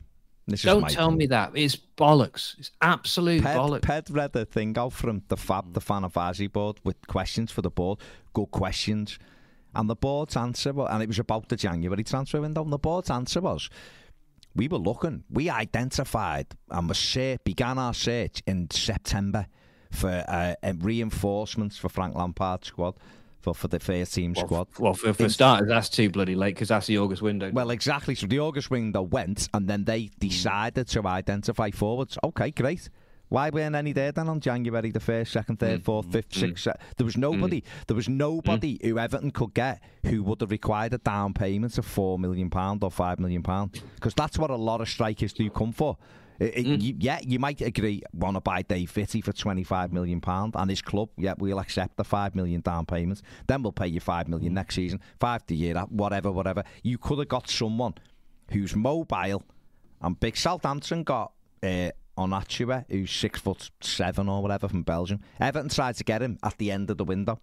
[0.47, 1.17] This don't tell thing.
[1.17, 1.51] me that.
[1.53, 2.57] It's bollocks.
[2.57, 3.81] It's absolute Ped, bollocks.
[3.81, 7.61] Ped read a thing out from the Fab, the fan advisory board with questions for
[7.61, 7.99] the board,
[8.33, 9.19] good questions.
[9.75, 13.11] And the board's answer, and it was about the January transfer window, and the board's
[13.11, 13.69] answer was,
[14.55, 19.45] we were looking, we identified and was ser- began our search in September
[19.91, 22.95] for uh, reinforcements for Frank Lampard's squad,
[23.39, 24.67] for, for the first team squad.
[24.77, 28.15] well for, for starters that's too bloody late because that's the august window Well, exactly.
[28.15, 30.09] So the August window went, and then they hmm.
[30.19, 32.17] decided to identify forwards.
[32.23, 32.89] Okay, great.
[33.29, 36.33] Why weren't any there then on January the first, second, third, hmm, fourth, hmm, fifth,
[36.33, 36.67] sixth?
[36.97, 37.63] There was nobody.
[37.87, 41.85] There was nobody who Everton could get who would have required a down payment of
[41.85, 45.49] four million pound or five million pound because that's what a lot of strikers do
[45.49, 45.97] come for.
[46.39, 50.21] It- it- you- yeah, you might agree, want to buy Dave Fitty for £25 million
[50.25, 53.21] and his club, yeah, we'll accept the £5 million down payments.
[53.47, 56.63] Then we'll pay you £5 million next season, five the year, whatever, whatever.
[56.83, 57.95] You could have got someone
[58.51, 59.43] who's mobile
[60.01, 60.37] and big.
[60.37, 65.19] Southampton got uh, Onuachu, who's six foot seven or whatever from Belgium.
[65.39, 67.39] Everton tried to get him at the end of the window.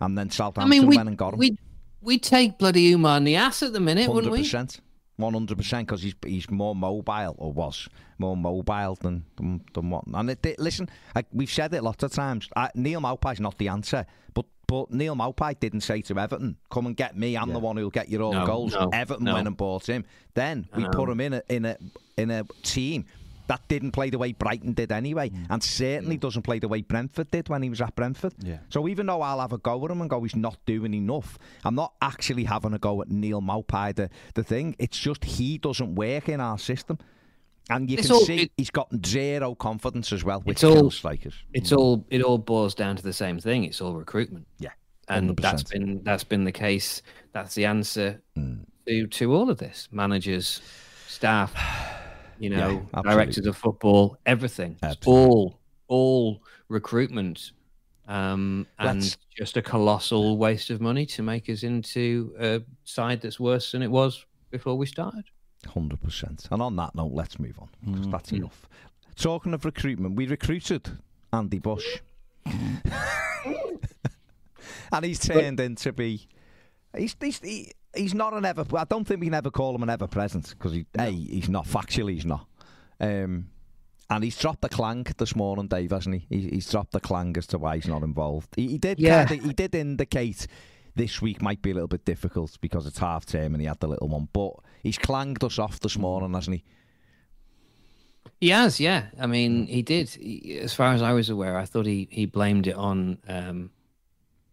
[0.00, 1.38] And then I Southampton mean, we went and got him.
[1.38, 1.56] we
[2.02, 4.42] we take bloody Umar in the ass at the minute, wouldn't Hundred we?
[4.44, 4.80] percent,
[5.16, 9.90] one hundred percent, because he's he's more mobile or was more mobile than than, than
[9.90, 10.04] what.
[10.12, 12.48] And it, it- listen, I, we've said it lots of times.
[12.54, 16.86] I, Neal Maupay's not the answer, but but Neal Maupay didn't say to Everton, "Come
[16.86, 17.36] and get me.
[17.36, 19.34] I'm the one who'll get you all the goals." no, Everton no.
[19.34, 20.04] went and bought him.
[20.34, 21.76] Then we put him in a in a
[22.16, 23.06] in a team.
[23.48, 27.30] That didn't play the way Brighton did anyway, and certainly doesn't play the way Brentford
[27.30, 28.34] did when he was at Brentford.
[28.40, 28.58] Yeah.
[28.70, 31.38] So even though I'll have a go at him and go, he's not doing enough,
[31.64, 33.94] I'm not actually having a go at Neal Maupay.
[33.94, 36.98] The, the thing, it's just he doesn't work in our system.
[37.68, 40.64] And you It's can all- see it- he's got zero confidence as well, which It's
[40.64, 41.34] all- strikers.
[41.52, 43.64] It's all it all boils down to the same thing.
[43.64, 44.46] It's all recruitment.
[44.60, 44.70] Yeah,
[45.08, 45.70] and that's 100%.
[45.72, 47.02] been that's been the case.
[47.32, 48.66] That's the answer Mm.
[48.86, 49.88] to to all of this.
[49.90, 50.60] Managers,
[51.08, 51.54] staff,
[52.38, 53.10] you know, absolutely.
[53.12, 54.76] directors of football, everything.
[55.06, 57.52] All all recruitment,
[58.08, 63.20] um, and Let's- just a colossal waste of money to make us into a side
[63.20, 65.24] that's worse than it was before we started.
[65.66, 66.48] 100%.
[66.50, 68.36] And on that note, let's move on, 'cause that's Mm.
[68.38, 68.68] enough.
[69.16, 70.98] Talking of recruitment, we recruited
[71.32, 72.00] Andy Bush.
[74.92, 76.26] and he's turned into be.
[76.96, 78.64] He's, he's, he, he's not an ever.
[78.76, 81.48] I don't think we can ever call him an ever present because he, A, he's
[81.48, 81.66] not.
[81.66, 82.46] Factually, he's not.
[83.00, 83.48] Um,
[84.08, 86.26] and he's dropped the clang this morning, Dave, hasn't he?
[86.28, 88.54] he he's dropped the clang as to why he's not involved.
[88.56, 89.00] He, he did.
[89.00, 89.26] Yeah.
[89.26, 90.46] Kinda, he did indicate
[90.94, 93.80] this week might be a little bit difficult because it's half term and he had
[93.80, 94.28] the little one.
[94.32, 96.64] But he's clanged us off this morning, hasn't he?
[98.40, 99.06] He has, yeah.
[99.18, 100.10] I mean, he did.
[100.10, 103.18] He, as far as I was aware, I thought he, he blamed it on.
[103.28, 103.70] Um,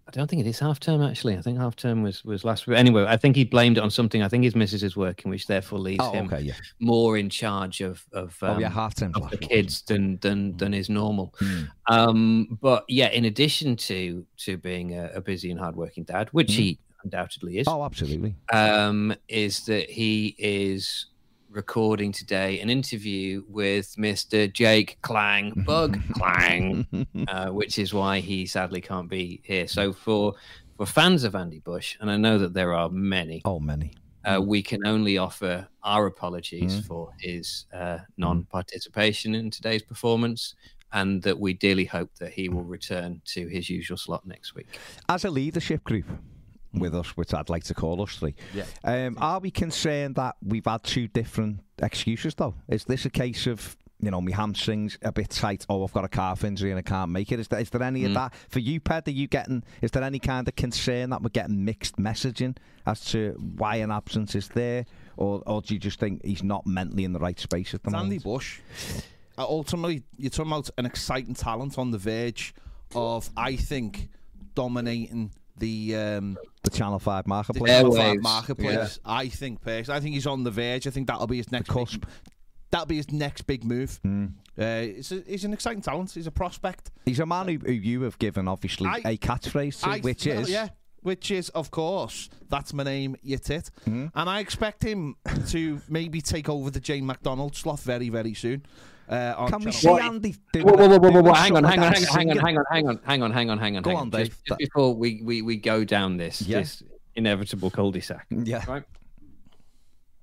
[0.07, 1.37] I don't think it is half term actually.
[1.37, 2.77] I think half term was was last week.
[2.77, 4.21] Anyway, I think he blamed it on something.
[4.21, 6.53] I think his missus is working, which therefore leaves Oh, him okay, yeah.
[6.79, 9.13] more in charge of of, um, oh, yeah, half term.
[9.15, 11.33] of the kids than than than is normal.
[11.39, 11.63] Hmm.
[11.89, 16.53] Um, but yeah, in addition to to being a, a busy and hardworking dad, which
[16.53, 18.35] he undoubtedly is, Oh, absolutely.
[18.51, 21.05] um, is that he is
[21.53, 24.51] recording today an interview with Mr.
[24.51, 26.87] Jake Clang, Bug Clang,
[27.27, 29.67] uh, which is why he sadly can't be here.
[29.67, 30.33] So for
[30.75, 33.93] for fans of Andy Bush, and I know that there are many, Oh, many.
[34.25, 36.85] uh, we can only offer our apologies Mm.
[36.85, 40.55] for his uh, non-participation in today's performance.
[40.95, 44.77] And that we dearly hope that he will return to his usual slot next week.
[45.09, 46.05] As a leadership group
[46.73, 48.65] with us, which I'd like to call us three, Yeah.
[48.83, 52.55] um, are we concerned that we've had two different excuses, though?
[52.67, 56.03] Is this a case of, you know, my hamstrings a bit tight, oh, I've got
[56.03, 57.39] a calf injury and I can't make it?
[57.39, 58.33] Is there, is there any of that?
[58.49, 61.63] For you, Ped, are you getting, is there any kind of concern that we're getting
[61.63, 64.85] mixed messaging as to why an absence is there?
[65.15, 67.89] Or, or do you just think he's not mentally in the right space at the
[67.91, 68.17] It's Andy?
[68.19, 68.59] Bush.
[69.37, 72.53] Uh, ultimately, you're talking about an exciting talent on the verge
[72.95, 74.09] of, I think,
[74.55, 77.71] dominating the um, The Channel 5 marketplace?
[77.71, 78.19] Airwaves, Channel 5 yeah.
[78.21, 78.99] marketplace.
[79.05, 80.87] I think, personally, I think he's on the verge.
[80.87, 82.01] I think that'll be his next cusp.
[82.01, 82.09] Big,
[82.71, 83.99] that'll be his next big move.
[84.03, 84.25] Hmm.
[84.57, 86.11] Uh, he's, a, he's an exciting talent.
[86.11, 86.91] He's a prospect.
[87.05, 90.27] He's a man who, who you have given, obviously, I- a catchphrase to, I- which
[90.27, 90.49] is.
[90.49, 90.69] yeah,
[91.01, 94.07] which is of course that's my name, you tit, Hmm.
[94.15, 95.15] and I expect him
[95.49, 98.65] to maybe take over the Jane McDonald slot very very soon.
[99.09, 100.01] Uh, on Can we see Five.
[100.01, 102.37] Andy doing Whoa, whoa, whoa, whoa, whoa, whoa, Hang on, hang on, hang on, hang
[102.37, 103.83] on, hang on, hang on, hang on, hang on, hang on.
[103.83, 104.27] Go on, Just, Dave.
[104.29, 106.59] just That- before we, we, we go down this, Yeah.
[106.59, 106.83] this
[107.15, 108.25] inevitable cul-de-sac.
[108.31, 108.63] Yeah.
[108.67, 108.83] right?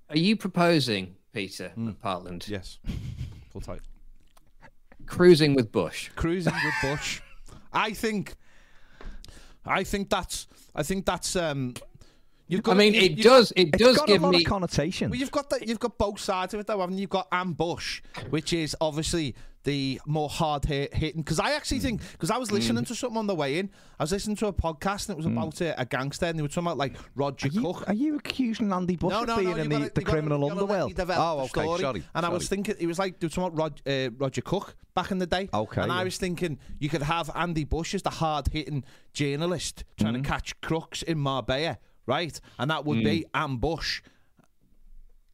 [0.09, 2.79] Are you proposing, Peter of Partland, Yes,
[3.53, 3.81] full tight.
[5.07, 6.09] cruising with Bush?
[6.17, 7.21] Cruising with Bush.
[7.73, 8.35] I think.
[9.65, 10.49] I think that's.
[10.75, 11.37] I think that's.
[11.37, 11.75] Um,
[12.51, 12.73] you've got.
[12.73, 14.39] I mean, you- it you've- does, it It's does got give a lot me.
[14.39, 15.11] of connotation.
[15.11, 15.67] Well, you've got that.
[15.67, 17.03] You've got both sides of it, though, haven't you?
[17.03, 19.35] You've got Am Bush, which is obviously
[19.65, 21.23] the more hard hit, hitting.
[21.23, 21.85] Because I actually hmm.
[21.85, 24.47] think, because I was listening to something on the way in, I was listening to
[24.47, 25.37] a podcast and it was hmm.
[25.37, 27.89] about a, a gangster, and they were talking about like Roger Are you, Cook.
[27.89, 29.57] are you accusing Andy Bush No, of no, being no.
[29.57, 30.93] in the, gotta, the you criminal gotta underworld?
[30.99, 32.03] Oh, the okay, sorry.
[32.15, 34.77] And I was thinking, it was like they were talking about Rod, uh, Roger Cook
[34.95, 35.49] back in the day.
[35.53, 39.85] Okay, And I was thinking you could have Andy Bush as the hard hitting journalist
[39.99, 40.25] trying to hmm.
[40.25, 42.39] catch crooks in Marbella, right?
[42.59, 44.03] And that would be Am Bush.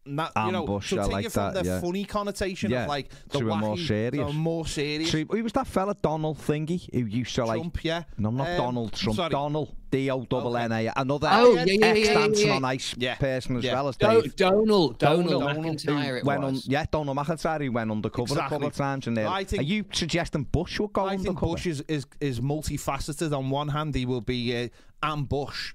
[0.08, 1.80] That, you know, Ambush, so I take like it from that, the yeah.
[1.80, 4.26] funny connotation Yeah, of like the to a wacky, more serious.
[4.28, 5.10] the more serious.
[5.10, 7.58] See, who was that fella Donald Thingy who used to like?
[7.58, 8.04] Trump, yeah.
[8.16, 9.16] No, not Um, Donald Trump.
[9.16, 9.30] sorry.
[9.30, 10.92] Donald D O double N A.
[10.94, 12.54] Another Oh, yeah, yeah, yeah, ex yeah, dancing yeah.
[12.54, 13.14] on ice Yeah.
[13.16, 13.72] person as Yeah.
[13.74, 14.36] well as Do- Dave.
[14.36, 16.08] Donald, Donald, Donald, McIntyre.
[16.10, 19.08] who It went on, yeah, Donald McIntyre who went undercover a couple of times.
[19.08, 21.40] And I think- are you suggesting Bush would go I think?
[21.40, 23.36] Bush is, is, is multifaceted.
[23.36, 24.68] On one hand, he will be uh,
[25.02, 25.74] ambush.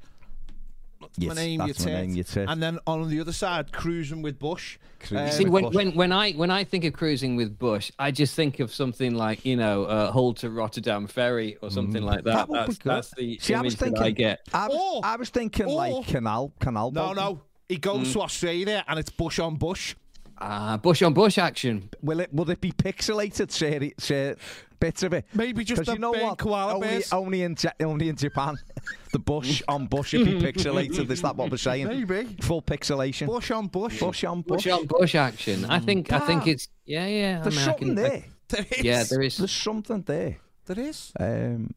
[1.18, 2.02] Yes, my name, that's you my tit.
[2.08, 2.50] name, you tit.
[2.50, 4.78] And then on the other side, cruising with Bush.
[5.00, 5.76] Cruising Um, See, with when, Bush.
[5.76, 9.16] when when I when I think of cruising with Bush, I just think of something
[9.16, 12.48] like you know uh, Hull to Rotterdam ferry or something like that.
[12.48, 14.00] That that's, that's the See, I image was thinking.
[14.00, 14.40] that I get.
[14.54, 16.92] I was, Or- I was thinking or- like canal, canal.
[16.92, 17.16] no, boat.
[17.16, 17.42] no.
[17.70, 19.96] He goes to Australia and it's Bush on Bush.
[20.43, 21.89] Ah, Bush on Bush action.
[22.01, 22.34] Will it?
[22.34, 23.51] Will it be pixelated?
[23.51, 24.36] Seri- ser-
[24.80, 25.25] bits of it.
[25.36, 26.39] Maybe just 'Cause the you know what?
[26.39, 27.13] koala only, bears.
[27.13, 28.56] only in Ja- only in Japan,
[29.13, 31.12] the bush on bush would be pixelated.
[31.12, 31.88] Is that what we're saying?
[31.88, 32.36] Maybe.
[32.41, 33.27] Full pixelation.
[33.27, 33.99] Bush on Bush.
[33.99, 34.63] Bush on bush.
[34.63, 35.65] Bush on Bush action.
[35.65, 36.49] I think I think Ah.
[36.49, 37.39] it's yeah yeah.
[37.39, 38.23] I There's mean, I something can- I- there.
[38.51, 38.84] There is.
[38.84, 39.38] yeah, there is.
[39.38, 40.38] There's something there.
[40.65, 41.13] There is.
[41.19, 41.73] Um,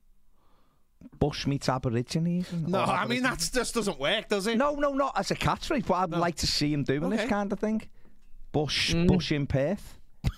[1.20, 2.50] bush meets Aborigines.
[2.52, 4.56] No, or I mean, that just doesn't work, does it?
[4.56, 6.18] No, no, not as a catchphrase, but I'd No.
[6.18, 7.82] like to see him doing this kind of thing.
[8.54, 9.06] Bush, Mm.
[9.08, 9.98] bush in Perth.
[10.24, 10.30] You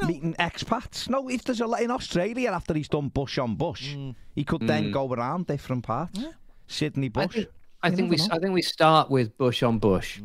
[0.00, 1.08] know, meeting expats.
[1.08, 3.94] No, if there's a lot in Australia after he's done bush on bush,
[4.34, 4.92] he could then Mm.
[4.92, 6.18] go around different parts.
[6.18, 6.32] Yeah.
[6.66, 7.34] Sydney I Bush.
[7.34, 7.48] think,
[7.82, 8.28] I think we know.
[8.32, 10.20] I think we start with Bush on Bush,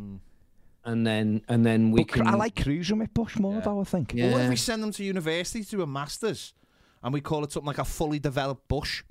[0.85, 2.33] and then and then we But cru- can.
[2.33, 3.65] I like cruising with Bush more, Yeah.
[3.65, 3.81] though.
[3.81, 4.13] I think.
[4.13, 4.31] Yeah.
[4.31, 6.53] What if we send them to university to do a master's
[7.03, 9.03] and we call it something like a fully developed Bush?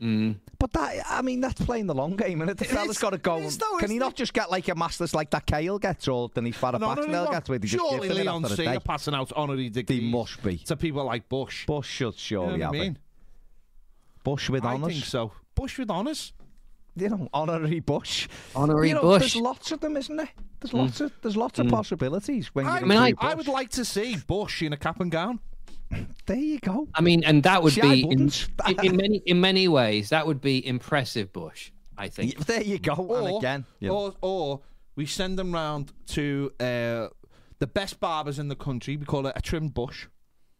[0.00, 0.36] Mm.
[0.58, 3.10] But that, I mean, that's playing the long game, and the It fella's is- got
[3.10, 3.36] to go.
[3.38, 4.14] it is and- though, can he isn't it?
[4.16, 7.66] just get like a masters like that Kale gets, or Denise Farah gets, where they
[7.66, 10.42] just Surely give it Leon after a C are passing out honorary They degrees must
[10.42, 10.58] be.
[10.58, 11.64] to people like Bush.
[11.66, 12.92] Bush should You know surely what I have mean?
[12.92, 12.98] it.
[14.24, 14.92] Bush with I honours.
[14.92, 15.32] think so.
[15.54, 16.32] Bush with honours.
[16.98, 18.26] You know, honorary Bush.
[18.54, 19.20] Honorary you know, Bush.
[19.20, 20.30] There's lots of them, isn't there?
[20.60, 23.48] There's lots of there's lots of possibilities when I, you mean, I- include I would
[23.48, 25.40] like to see Bush in a cap and gown.
[26.26, 26.88] There you go.
[26.94, 28.30] I mean, and that would See, be in,
[28.66, 31.32] in, in many in many ways that would be impressive.
[31.32, 32.46] Bush, I think.
[32.46, 32.94] There you go.
[32.94, 34.60] and again, you know, or, or
[34.96, 37.08] we send them round to uh,
[37.58, 38.96] the best barbers in the country.
[38.96, 40.06] We call it a trimmed bush.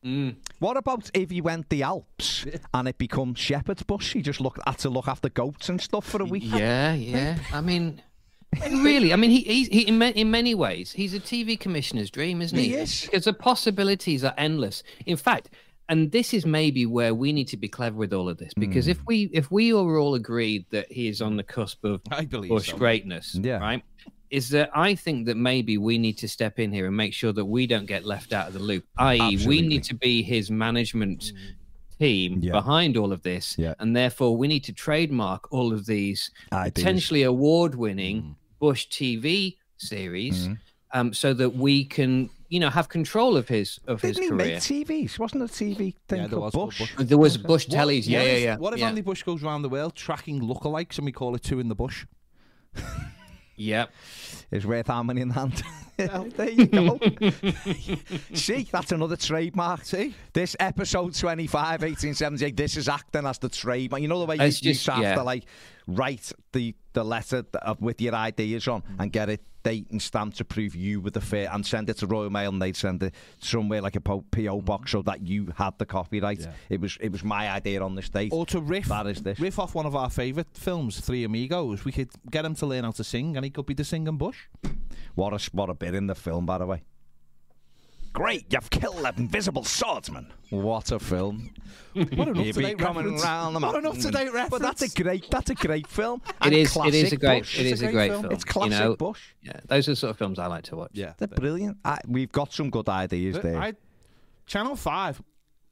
[0.04, 0.36] Mm.
[0.60, 4.14] what about if you went the Alps and it becomes shepherd's bush?
[4.14, 6.44] You just look had to look after goats and stuff for a week.
[6.46, 7.38] Yeah, yeah.
[7.52, 8.00] I mean,
[8.82, 12.10] really, I mean, he, he's he, in, ma- in many ways, he's a TV commissioner's
[12.10, 12.68] dream, isn't he?
[12.68, 13.02] He is.
[13.02, 14.82] Because the possibilities are endless.
[15.06, 15.50] In fact,
[15.88, 18.88] and this is maybe where we need to be clever with all of this, because
[18.88, 22.24] if we if we are all agreed that he is on the cusp of I
[22.24, 22.76] believe Bush so.
[22.76, 23.58] greatness, Yeah.
[23.58, 23.84] right?
[24.30, 27.32] Is that I think that maybe we need to step in here and make sure
[27.32, 28.84] that we don't get left out of the loop.
[28.98, 31.32] I.e., we need to be his management
[32.00, 32.50] team Yeah.
[32.50, 33.74] behind all of this, Yeah.
[33.78, 36.72] and therefore we need to trademark all of these Ideas.
[36.74, 38.34] potentially award-winning Mm.
[38.58, 40.54] Bush TV series, Mm-hmm.
[40.98, 44.32] um, so that we can, you know, have control of his of Didn't he his
[44.32, 44.54] make.
[44.56, 45.18] TVs?
[45.18, 46.78] Wasn't a TV thing Yeah, there was Bush?
[46.78, 46.92] Bush.
[46.98, 48.56] There was Bush What- tellies, yeah, yeah, yeah.
[48.56, 48.88] What if yeah.
[48.88, 51.74] Andy Bush goes around the world tracking lookalikes and we call it two in the
[51.74, 52.06] bush?
[53.56, 53.90] Yep.
[54.50, 55.62] Is worth how many in hand?
[55.96, 57.00] there you go.
[58.34, 59.82] See, that's another trademark.
[59.84, 60.14] See?
[60.34, 64.02] This episode 25, 1878, this is acting as the trademark.
[64.02, 65.14] You know the way you, It's you just- have yeah.
[65.14, 65.44] to like
[65.86, 70.32] write the, the letter of, with your ideas on and get it date and stamp
[70.34, 73.02] to prove you were the fit and send it to Royal Mail and they'd send
[73.02, 74.24] it somewhere like a po-
[74.62, 74.92] box mm.
[74.92, 76.38] so that you had the copyright.
[76.38, 76.52] Yeah.
[76.70, 78.32] It was it was my idea on this date.
[78.32, 79.40] Or to riff, That is this.
[79.40, 81.84] riff off one of our favourite films, Three Amigos.
[81.84, 84.16] We could get him to learn how to sing and he could be the singing
[84.16, 84.46] bush.
[85.16, 86.82] What a what a bit in the film, by the way.
[88.16, 90.32] Great, you've killed an invisible swordsman.
[90.48, 91.50] What a film!
[91.92, 93.22] What an be up-to-date coming reference.
[93.24, 94.48] round the What an up-to-date reference!
[94.50, 96.22] But that's a great that's a great film.
[96.26, 96.74] It And is.
[96.76, 97.40] It is a great.
[97.42, 97.58] Bush.
[97.58, 98.22] It's a a great great film.
[98.22, 98.32] film.
[98.34, 99.20] It's classic You know, Bush.
[99.42, 100.92] yeah, those are the sort of films I like to watch.
[100.94, 101.12] Yeah.
[101.18, 101.76] They're brilliant.
[101.84, 103.58] I, we've got some good ideas there.
[103.58, 103.74] I,
[104.46, 105.22] Channel 5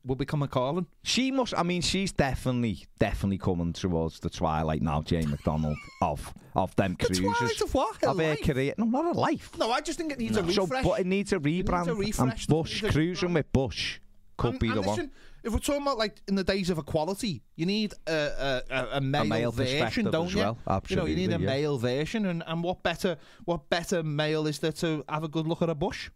[0.04, 0.86] will become a calling.
[1.02, 1.54] she must.
[1.56, 5.02] I mean, she's definitely definitely coming towards the twilight now.
[5.02, 7.96] Jane McDonald of of them The twilight of what?
[8.02, 8.74] Her of her career.
[8.78, 9.50] No, not a life.
[9.58, 10.84] No, I just think it needs a refresh.
[10.84, 11.88] So, but it needs a needs a rebrand.
[11.88, 12.46] and refresh.
[12.46, 14.00] Bush It needs a cruising with Bush
[14.36, 15.10] could and, be and the listen, one.
[15.42, 18.88] if we're talking about like in the days of equality, you need a, a, a,
[18.96, 20.40] a male, male version, don't as you?
[20.40, 20.58] well.
[20.88, 21.38] You know, you need a yeah.
[21.38, 25.46] male version, and, and what better what better male is there to have a good
[25.46, 26.10] look at a bush?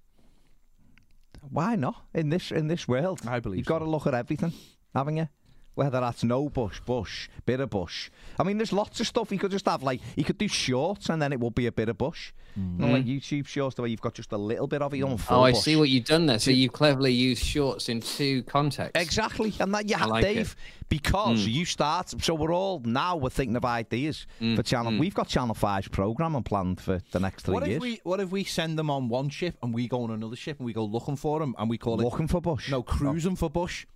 [1.51, 3.21] Why not in this in this world?
[3.27, 4.53] I believe you've got to look at everything,
[4.95, 5.29] haven't you?
[5.79, 8.11] Whether that's no bush, bush, bit of bush.
[8.37, 9.31] I mean, there's lots of stuff.
[9.31, 11.73] He could just have like he could do shorts and then it would be a
[11.73, 12.33] bit of bush.
[12.57, 13.21] You know, like mm.
[13.21, 15.25] YouTube shorts, the way you've got just a little bit of it on Mm.
[15.31, 15.61] Oh, I bush.
[15.63, 16.41] see what you've done there.
[16.41, 19.01] So you cleverly used shorts in two contexts.
[19.01, 20.35] Exactly, and that you have like it.
[20.35, 20.57] Dave
[20.89, 21.53] because mm.
[21.53, 22.13] you start.
[22.21, 24.99] So we're all now we're thinking of ideas mm, for channel.
[24.99, 27.81] We've got Channel 5's programming planned for the next three What if years.
[27.81, 30.59] we what if we send them on one ship and we go on another ship
[30.59, 32.69] and we go looking for them and we call it Looking for bush.
[32.69, 33.87] no cruising for bush?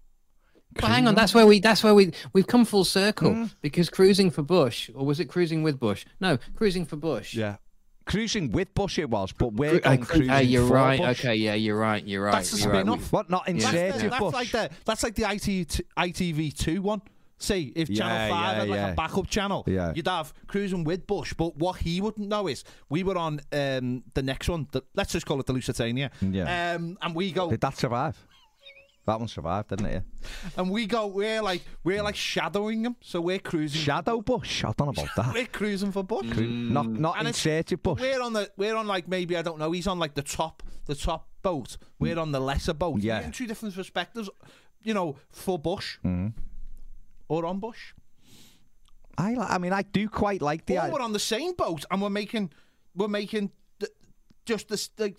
[0.74, 3.54] But hang on, that's where we that's where we we've come full circle Mm.
[3.60, 6.04] because cruising for Bush, or was it cruising with Bush?
[6.20, 7.34] No, cruising for Bush.
[7.34, 7.56] Yeah,
[8.06, 10.98] cruising with bush it was, but we're Cru- uh, going cruising uh, you're for right.
[10.98, 11.20] bush.
[11.20, 12.04] Okay, yeah, you're right.
[12.06, 12.32] You're right.
[12.32, 12.80] That's a you're right.
[12.80, 13.12] spin-off.
[13.12, 14.32] What not that's, inserted the, that's bush?
[14.34, 17.02] like the that's like the IT, ITV two one.
[17.38, 18.92] See, if Yeah, Channel Five yeah, had like yeah.
[18.92, 19.92] a backup channel, Yeah.
[19.96, 21.34] you'd have cruising with Bush.
[21.34, 24.68] But what he wouldn't know is we were on um, the next one.
[24.70, 26.12] The, let's just call it the Lusitania.
[26.20, 26.74] Yeah.
[26.76, 28.16] Um, and we go Did that survive?
[29.04, 30.04] That one survived, didn't it?
[30.56, 31.08] and we go.
[31.08, 32.96] We're like we're like shadowing him.
[33.00, 33.80] So we're cruising.
[33.80, 34.64] Shadow bush.
[34.64, 35.34] I don't know about that.
[35.34, 36.26] we're cruising for Bush.
[36.26, 36.98] Not mm.
[36.98, 38.00] not And it's- inserted bush.
[38.00, 39.72] We're on the we're on like maybe I don't know.
[39.72, 41.78] He's on like the top the top boat.
[41.98, 42.22] We're mm.
[42.22, 43.00] on the lesser boat.
[43.00, 43.22] Yeah.
[43.22, 44.30] In two different perspectives.
[44.84, 46.28] You know, for Bush mm-hmm.
[47.28, 47.94] or on Bush,
[49.18, 50.94] I I mean I do quite like the or idea.
[50.94, 52.50] we're on the same boat and we're making
[52.94, 53.88] we're making the,
[54.44, 55.14] just the, the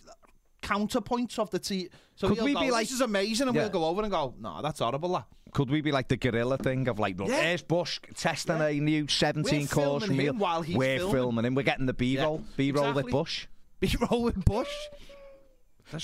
[0.64, 1.90] counterpoints of the T.
[2.16, 3.64] So Could he'll we go, be like- this is amazing, and Yeah.
[3.64, 5.10] we'll go over and go, no, that's horrible.
[5.14, 5.26] That.
[5.52, 7.42] Could we be like the gorilla thing of like, look, Yeah.
[7.42, 10.34] there's Bush testing a new 17 We're course filming meal.
[10.34, 11.14] him while he's We're filming.
[11.16, 11.56] filming him.
[11.56, 13.48] We're getting the B roll, Yeah, B roll with Bush,
[13.80, 14.74] B roll with Bush.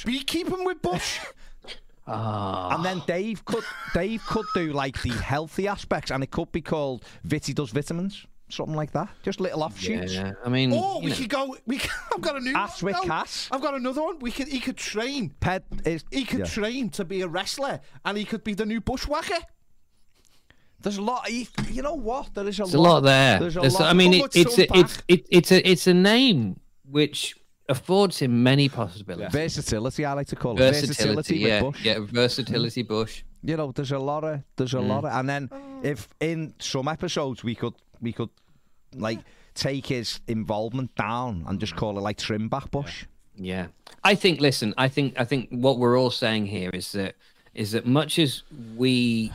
[0.05, 1.19] Beekeeping with Bush.
[2.05, 6.51] Ah, And then Dave could Dave could do like the healthy aspects, and it could
[6.51, 9.09] be called Vitty does vitamins, something like that.
[9.23, 10.13] Just little offshoots.
[10.13, 10.33] yeah.
[10.45, 11.55] I mean, Or we know, could go.
[11.65, 12.53] We could, I've got a new.
[12.55, 12.93] Ass one.
[12.93, 13.47] with No, Cass.
[13.51, 14.19] I've got another one.
[14.19, 14.47] We could.
[14.47, 15.33] He could train.
[15.39, 16.45] Ped is He could yeah.
[16.45, 19.39] train to be a wrestler, and he could be the new bushwhacker.
[20.81, 21.29] There's a lot.
[21.31, 22.33] You, you know what?
[22.33, 23.39] There is a There's a lot there.
[23.39, 23.89] There's a There's- lot.
[23.89, 27.35] I mean, it, it's a, it's it, it's a it's a name which
[27.67, 29.31] affords him many possibilities.
[29.31, 30.05] versatility.
[30.05, 31.85] I like to call it Versatility, yeah, with Bush.
[31.85, 33.23] yeah, versatility, Bush.
[33.43, 34.87] You know, there's a lot of there's a mm.
[34.87, 35.79] lot of, and then oh.
[35.83, 38.29] if in some episodes we could we could
[38.95, 39.19] like
[39.53, 43.05] take his involvement down and just call it like trim back bush.
[43.35, 43.67] Yeah,
[44.03, 44.41] I think.
[44.41, 45.19] Listen, I think.
[45.19, 47.15] I think what we're all saying here is that
[47.53, 48.43] is that much as
[48.75, 49.31] we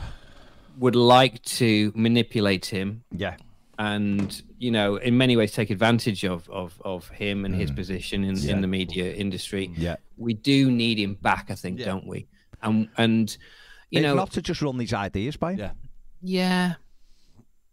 [0.78, 3.36] would like to manipulate him Yeah,
[3.78, 7.76] and you know in many ways take advantage of of, of him and his mm.
[7.76, 9.96] position in, in the media industry Yeah.
[10.16, 11.86] we do need him back i think Yeah.
[11.86, 12.26] don't we
[12.62, 13.36] and and
[13.95, 15.59] you if know not to just run these ideas by him.
[15.59, 15.70] Yeah.
[16.22, 16.74] yeah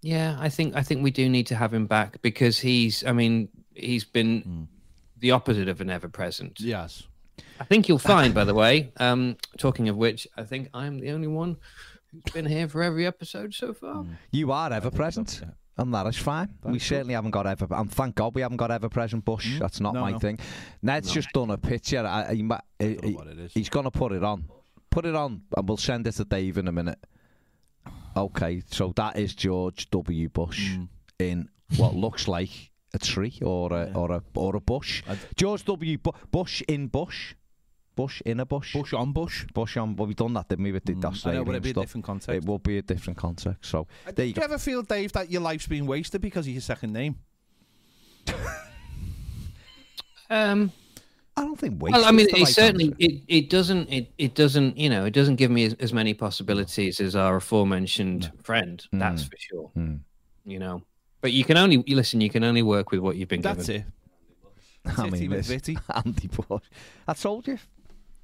[0.02, 3.12] yeah i think i think we do need to have him back because he's i
[3.12, 4.64] mean he's been hmm.
[5.20, 7.04] the opposite of an ever present Yes.
[7.60, 11.12] i think you'll find by the way um talking of which i think i'm the
[11.12, 11.58] only one
[12.12, 14.14] who's been here for every episode so far hmm.
[14.32, 15.42] You are ever present.
[15.78, 16.50] And that is fine.
[16.64, 19.54] we certainly haven't got ever, and thank God we haven't got ever present Bush.
[19.54, 19.60] Hmm.
[19.60, 20.20] That's not No, my no.
[20.20, 20.38] thing.
[20.82, 22.06] Ned's just done a picture.
[22.06, 23.54] I, I, he ma- he- know what it is.
[23.54, 24.44] He's going to put it on.
[24.92, 27.00] Put it on, and we'll send it to Dave in a minute.
[28.16, 30.30] Okay, so that is George W.
[30.30, 30.88] Bush Mm.
[31.18, 35.02] in what looks like a tree or a or a or a bush.
[35.38, 35.98] George W.
[35.98, 37.36] Bu- Bush in bush,
[37.96, 39.46] bush in a bush, Bush on Bush.
[39.54, 39.96] bush on.
[39.96, 40.74] Well, we done that, didn't we?
[40.74, 41.84] With the I know, Australian but it'd be a stuff.
[41.86, 43.70] different It will be a different context.
[43.72, 44.46] So there you Do go.
[44.46, 47.16] you ever feel, Dave, that your life's been wasted because of your second name?
[50.30, 50.72] um
[51.38, 54.12] I don't think Well, I mean, is the it right certainly it, it doesn't it,
[54.18, 58.32] it doesn't you know it doesn't give me as, as many possibilities as our aforementioned
[58.44, 58.86] friend.
[58.92, 59.72] That's for sure.
[59.78, 60.00] Mm.
[60.46, 60.84] You know,
[61.22, 62.22] but you can only you listen.
[62.22, 63.86] You can only work with what you've been That's given.
[64.84, 65.02] That's it.
[65.06, 65.78] I mean, with this- Vitty.
[66.06, 66.64] Andy Bush.
[67.08, 67.60] I told you.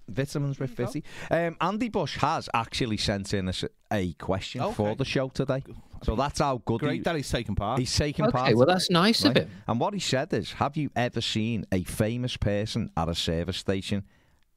[0.09, 1.03] Vitamins with Vitty.
[1.29, 3.53] Um, Andy Bush has actually sent in a,
[3.91, 5.63] a question for the show today.
[6.03, 7.79] So that's how good Great he, that he's taking part.
[7.79, 8.45] he's taking part.
[8.47, 9.49] Okay, well that's nice of him.
[9.67, 13.57] And what he said is, have you ever seen a famous person at a service
[13.57, 14.03] station?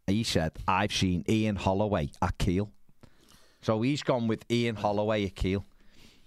[0.07, 2.71] He said, I've seen Ian Holloway at Keele.
[3.63, 5.65] So he's gone with Ian Holloway at Keele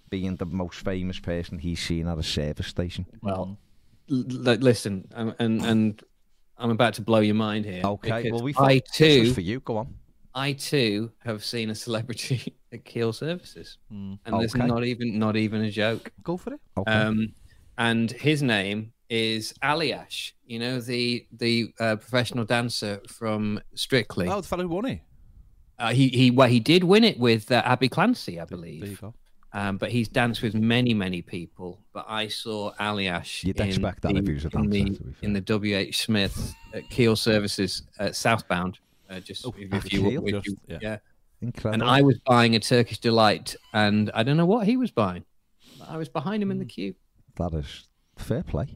[0.09, 3.05] being the most famous person he's seen at a service station.
[3.21, 3.57] Well,
[4.11, 6.03] l- l- listen, um, and and
[6.57, 7.81] I'm about to blow your mind here.
[7.83, 9.59] Okay, well, we I thought this was too for you.
[9.59, 9.95] Go on.
[10.35, 14.65] I too have seen a celebrity at Keele Services, and there's Okay.
[14.65, 16.11] not even not even a joke.
[16.23, 16.59] Go for it.
[16.77, 16.91] Okay.
[16.91, 17.33] Um,
[17.77, 20.31] and his name is Aljaž.
[20.45, 24.27] You know the the uh, professional dancer from Strictly.
[24.27, 25.01] Oh, the fellow who won it.
[25.79, 28.79] Uh, he he well he did win it with uh, Abbey Clancy, I There you
[28.79, 29.01] believe.
[29.01, 29.13] go.
[29.55, 31.79] Um, but he's danced with many many people.
[31.93, 33.43] But I saw Aljaž.
[33.43, 35.13] You'd in expect that the, if he was a in the, to be fair.
[35.21, 35.41] in the
[35.89, 38.79] WH Smith at Keele Services uh, southbound.
[39.13, 40.77] Uh, just if, if you, if Just- you yeah.
[40.81, 40.97] yeah.
[41.41, 41.73] incredible.
[41.83, 45.23] And I was buying a Turkish delight, and I don't know what he was buying.
[45.87, 46.61] I was behind him in Mm.
[46.61, 46.95] the queue.
[47.37, 47.87] that is
[48.17, 48.67] fair play.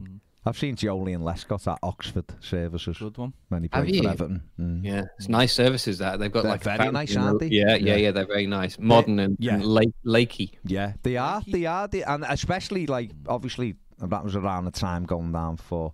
[0.44, 3.34] I've seen Joleon Lescott at Oxford services Good one.
[3.48, 4.08] when he Have played for you?
[4.08, 4.42] Everton.
[4.58, 4.84] Mm.
[4.84, 7.48] Yeah, it's nice services that they've got They're like a very nice, aren't they?
[7.48, 7.96] Yeah, yeah, Yeah.
[7.96, 9.54] yeah, They're very nice, modern and, yeah.
[9.54, 10.52] and lake, lakey.
[10.64, 11.42] Yeah, they are.
[11.46, 11.86] They are.
[11.88, 15.92] They, and especially like obviously that was around the time going down for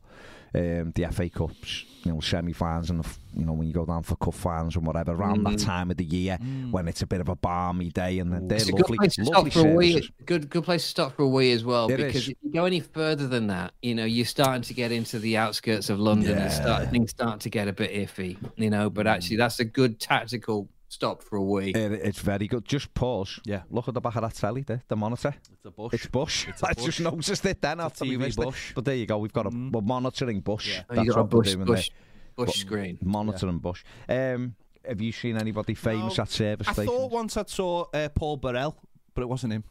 [0.54, 4.02] um, the FA Cups, you know, semi-finals and the you know when you go down
[4.04, 5.64] for cup finals and whatever around that Mm.
[5.64, 6.38] time of the year
[6.70, 8.98] when it's a bit of a balmy day and then they're It's a lovely, good
[8.98, 10.10] place to lovely stop for a wee.
[10.24, 11.90] Good, good place to stop for a wee as well.
[11.90, 12.28] It because is.
[12.28, 15.36] if you go any further than that, you know, you're starting to get into the
[15.36, 18.36] outskirts of London and start things start to get a bit iffy.
[18.56, 21.76] You know, but actually, that's a good tactical stop for a week.
[21.76, 22.64] It, it's very good.
[22.64, 23.40] Just pause.
[23.44, 23.62] Yeah.
[23.70, 25.34] Look at the back of that telly there, the monitor.
[25.52, 25.92] It's a bush.
[25.94, 26.48] It's Bush.
[26.48, 27.00] It's a I just bush.
[27.00, 28.54] noticed it then It's after we TV missed it.
[28.74, 29.18] But there you go.
[29.18, 29.72] We've got a Mm.
[29.72, 30.68] we're monitoring Bush.
[30.76, 30.82] Yeah.
[30.88, 31.90] That's you got a what we're bush, doing bush,
[32.36, 32.46] there.
[32.46, 32.98] bush screen.
[33.02, 33.84] Monitoring Bush.
[34.08, 34.54] Um,
[34.86, 36.90] have you seen anybody famous No, at service I stations?
[36.96, 38.76] thought once I saw uh, Paul Burrell,
[39.14, 39.64] but it wasn't him.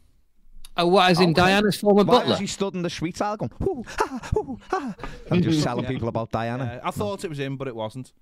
[0.76, 1.08] Oh, what?
[1.08, 1.34] As in Okay.
[1.34, 2.30] Diana's former Why butler?
[2.30, 4.94] was he stood in the street aisle going, "Ooh, ha, ooh, ha,"
[5.30, 5.90] and just telling Yeah.
[5.90, 6.80] people about Diana?
[6.82, 8.12] Uh, I thought it was him, but it wasn't.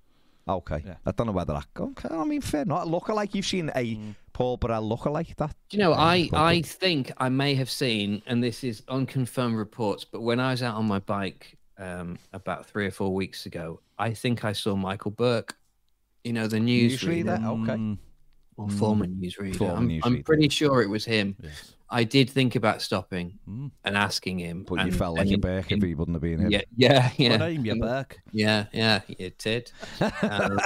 [0.47, 0.83] Okay.
[0.85, 0.95] Yeah.
[1.05, 1.67] I don't know whether that.
[1.79, 2.87] Okay, I mean, fair not.
[2.87, 3.33] Look alike.
[3.33, 4.15] You've seen a Mm.
[4.33, 5.55] Paul Burrell look alike that.
[5.69, 10.03] Do you know, I, I think I may have seen, and this is unconfirmed reports,
[10.03, 13.79] but when I was out on my bike um, about three or four weeks ago,
[13.99, 15.55] I think I saw Michael Burke,
[16.23, 16.99] you know, the news.
[17.01, 17.69] newsreader, Newsreader?
[17.69, 17.97] Okay.
[18.57, 19.55] Mm, or former newsreader.
[19.55, 21.35] Former I'm, I'm pretty sure it was him.
[21.41, 21.73] yes.
[21.89, 23.69] I did think about stopping Mm.
[23.85, 24.63] and asking him.
[24.67, 26.49] But you and- felt like a Burke if he wouldn't have been him.
[26.51, 27.29] Yeah, yeah, yeah.
[27.31, 28.17] What name, you Burke?
[28.31, 29.71] Yeah, yeah, you did.
[30.01, 30.57] Um,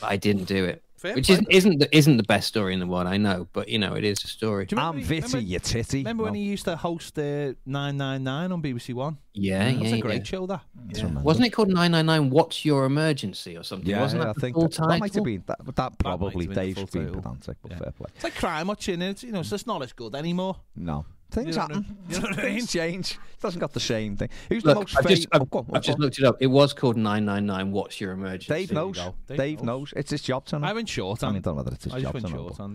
[0.00, 2.80] but I didn't do it, Fair which isn't isn't the, isn't the best story in
[2.80, 3.06] the world.
[3.06, 4.66] I know, but you know, it is a story.
[4.70, 5.98] You I'm remember, Vitty, you titty.
[5.98, 9.18] remember when he used to host uh, 999 on BBC One?
[9.32, 10.22] Yeah, That's yeah, a great yeah.
[10.24, 10.62] show, that.
[10.92, 11.06] Yeah.
[11.22, 13.88] Wasn't it called 999 What's Your Emergency or something?
[13.88, 15.58] Yeah, Wasn't I that the think full that, that might have been that.
[15.76, 17.78] That probably have been the Dave's full been pedantic, but Yeah.
[17.78, 18.06] fair play.
[18.16, 19.22] It's like crime watching it.
[19.22, 20.56] You know, it's just not as good anymore.
[20.74, 21.76] No, things You know happen.
[21.76, 21.96] mean?
[22.08, 22.54] You know what I mean?
[22.56, 23.10] Things change.
[23.12, 24.28] It doesn't got the same thing.
[24.48, 25.18] Who's the most I've famous?
[25.20, 26.36] just, I've, oh, go on, I've just looked it up.
[26.40, 28.48] It was called 999 What's Your Emergency?
[28.66, 28.96] Dave knows.
[29.26, 29.66] Dave, Dave knows.
[29.66, 29.92] knows.
[29.96, 30.66] It's his job to know.
[30.66, 31.34] I went short I on.
[31.34, 32.52] mean, don't know whether it's his I job went to know.
[32.56, 32.70] short.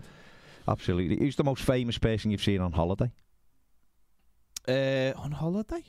[0.67, 1.17] Absolutely.
[1.17, 3.11] Who's the most famous person you've seen on holiday?
[4.67, 5.83] Uh, on holiday?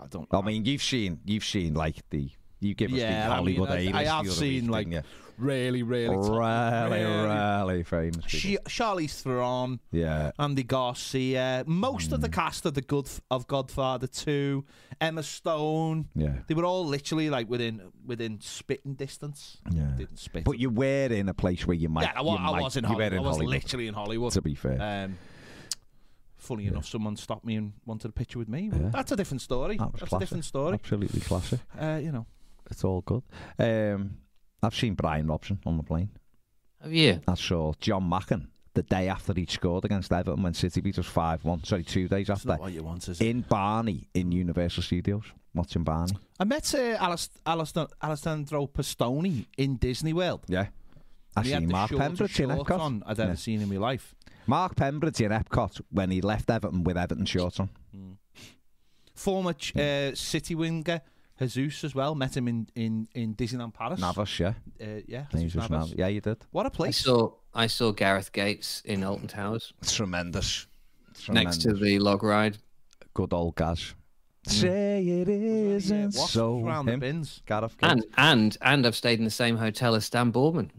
[0.00, 0.28] I don't.
[0.30, 2.30] I mean, you've seen, you've seen like the,
[2.62, 5.06] you give us Yeah, the I mean, Hollywood I- I have seen, like, didn't
[5.38, 8.24] really, really, top- really, really- famous.
[8.26, 8.62] people.
[8.68, 10.30] Sh- Charlize Theron, yeah.
[10.38, 12.32] Andy Garcia, most of the Mm.
[12.32, 14.64] cast of the Good of Godfather Two,
[15.00, 16.08] Emma Stone.
[16.14, 16.36] Yeah.
[16.46, 19.58] They were all literally like within within spitting distance.
[19.70, 19.90] Yeah.
[19.96, 20.44] Didn't spit.
[20.44, 22.02] But you were in a place where you might.
[22.04, 23.12] yeah, I, wa- you I might- was in Hollywood.
[23.12, 24.32] in I was Hollywood, literally in Hollywood.
[24.32, 24.78] To be fair.
[24.80, 25.16] Um,
[26.36, 28.70] funny enough, someone stopped me and wanted a picture with me.
[28.72, 28.90] Yeah.
[28.92, 29.76] That's a different story.
[29.76, 30.74] That was That's a different story.
[30.74, 31.60] Absolutely classic.
[31.78, 32.26] Uh, you know,
[32.72, 33.22] It's all good.
[33.58, 34.16] Um,
[34.62, 36.10] I've seen Brian Robson on the plane.
[36.82, 37.20] Have you?
[37.28, 41.06] I saw Jon Macken the day after he'd scored against Everton when City beat us
[41.06, 41.64] 5 1.
[41.64, 42.48] Sorry, two days that's after.
[42.48, 43.26] not what you want, is it?
[43.26, 46.12] In Barney, in Universal Studios, watching Barney.
[46.40, 50.44] I met uh, Alist- Alist- Alessandro Pistone in Disney World.
[50.48, 50.66] Yeah.
[51.36, 52.80] I And he had seen the Mark shortest Pembridge in shorts Epcot.
[52.80, 53.34] on I'd ever Yeah.
[53.36, 54.14] seen in my life.
[54.46, 57.70] Mark Pembridge in Epcot when he left Everton with Everton shorts on.
[59.14, 61.00] Former ch- uh, City winger
[61.46, 62.14] Jesus as well.
[62.14, 64.00] Met him in in, in Disneyland Paris.
[64.00, 64.54] Navas, yeah.
[64.80, 65.94] Uh, yeah, Jesus just Navas.
[65.96, 66.38] Yeah, you did.
[66.50, 67.00] What a place.
[67.00, 70.66] I saw I saw Gareth Gates in Alton Towers Tremendous.
[71.28, 72.58] next to the log ride.
[73.14, 73.94] good old Gaz.
[74.46, 76.64] Say it isn't Wasp so.
[76.64, 77.42] around the bins.
[77.46, 78.14] Gareth And Gates.
[78.16, 80.70] and and and I've stayed in the same hotel as Stan Boardman.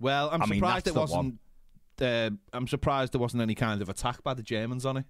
[0.00, 1.38] Well, I'm I surprised that's it wasn't.
[2.00, 5.04] Uh, I'm surprised there wasn't any kind of attack by the Germans on it.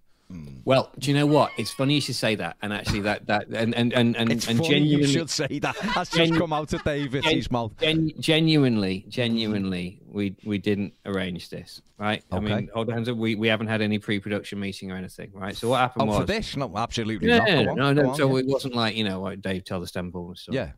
[0.65, 1.51] Well, do you know what?
[1.59, 4.47] It's funny you should say that, and actually that that and and and and, It's
[4.49, 5.77] and funny you genuinely, should say that.
[5.95, 7.73] That's just come out of David's Gen- mouth.
[7.81, 12.23] gen- genuinely, genuinely, we we didn't arrange this, right?
[12.31, 15.57] I mean, hold on, so we we haven't had any pre-production meeting or anything, right?
[15.57, 16.57] So what happened Oh, was, for this?
[16.57, 17.47] No, absolutely yeah, not.
[17.49, 18.11] Go on, no, no.
[18.11, 18.41] on, so yeah.
[18.41, 20.55] it wasn't like you know, like Dave tell the Stamble and stuff.
[20.55, 20.71] Yeah.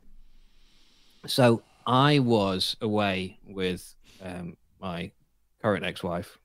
[1.26, 5.10] So I was away with um, my
[5.62, 6.38] current ex-wife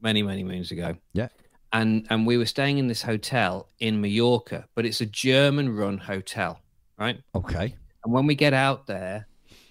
[0.00, 0.96] many, many moons ago.
[1.12, 1.28] Yeah.
[1.76, 6.58] And and we were staying in this hotel in Mallorca, but it's a German-run hotel,
[6.98, 7.20] right?
[7.34, 7.74] Okay.
[8.02, 9.26] And when we get out there,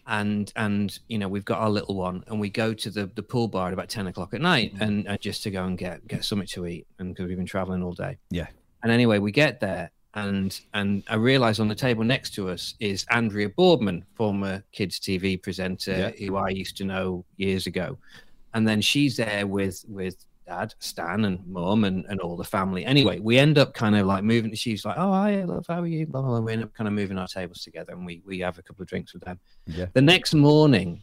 [0.06, 3.24] and and you know we've got our little one, and we go to the the
[3.24, 4.84] pool bar at about ten o'clock at night, mm-hmm.
[4.84, 7.48] and, and just to go and get get something to eat, and because we've been
[7.48, 8.20] traveling all day.
[8.30, 8.48] Yeah.
[8.84, 12.76] And anyway, we get there, and and I realise on the table next to us
[12.80, 16.28] is Andrea Boardman, former kids TV presenter, Yeah.
[16.28, 17.98] who I used to know years ago,
[18.54, 22.86] and then she's there with with dad, Stan, and mum, and, and all the family.
[22.86, 24.54] Anyway, we end up kind of like moving.
[24.54, 26.40] She's like, "Oh, hi, love, how are you?" Blah, blah, blah.
[26.42, 28.84] We end up kind of moving our tables together, and we we have a couple
[28.84, 29.40] of drinks with them.
[29.66, 29.88] Yeah.
[29.94, 31.02] The next morning,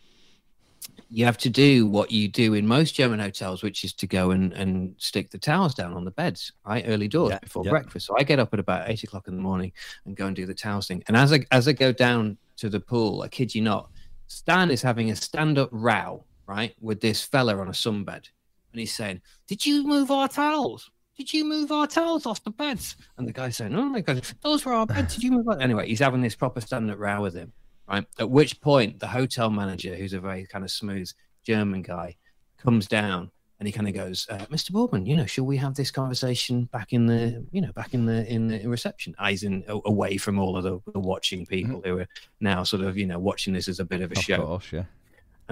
[1.09, 4.31] you have to do what you do in most German hotels, which is to go
[4.31, 6.85] and, and stick the towels down on the beds, right?
[6.87, 7.71] Early doors Yeah, before yeah.
[7.71, 8.07] breakfast.
[8.07, 9.73] So I get up at about eight o'clock in the morning
[10.07, 11.03] and go and do the towels thing.
[11.09, 13.91] And as I as I go down to the pool, I kid you not,
[14.27, 18.29] Stan is having a stand-up row, right, with this fella on a sunbed.
[18.73, 20.91] And he's saying, Did you move our towels?
[21.17, 22.97] Did you move our towels off the beds?
[23.19, 25.15] And the guy's saying, Oh my god, those were our beds.
[25.15, 25.89] Did you move our anyway?
[25.89, 27.53] He's having this proper stand-up row with him
[27.89, 28.07] right?
[28.19, 31.11] At which point, the hotel manager, who's a very kind of smooth
[31.45, 32.17] German guy,
[32.57, 34.73] comes down and he kind of goes, uh, "Mr.
[34.73, 38.07] Boardman, you know, shall we have this conversation back in the, you know, back in
[38.07, 41.99] the in the reception?" Eyes in away from all of the, the watching people who
[41.99, 42.09] are
[42.41, 44.45] now sort of, you know, watching this as a bit of a Of show.
[44.45, 44.85] course, yeah.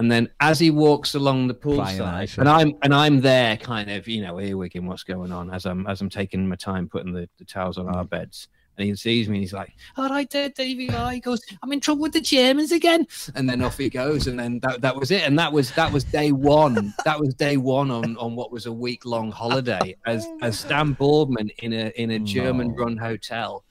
[0.01, 2.49] And then as he walks along the poolside, and.
[2.49, 6.01] I'm and I'm there, kind of, you know, earwigging what's going on as I'm as
[6.01, 7.95] I'm taking my time putting the, the towels on Mm.
[7.95, 8.47] our beds.
[8.77, 10.89] And he sees me and he's like, All right, there, Davey.
[10.91, 13.05] Oh, He goes, I'm in trouble with the Germans again.
[13.35, 14.25] And then off he goes.
[14.27, 15.23] And then that, that was it.
[15.27, 16.93] And that was that was day one.
[17.05, 20.93] that was day one on, on what was a week long holiday as as Stan
[20.93, 23.63] Boardman in a in a German run hotel.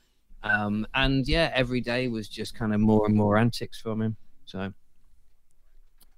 [0.42, 4.16] Um, and yeah, every day was just kind of more and more antics from him.
[4.44, 4.72] So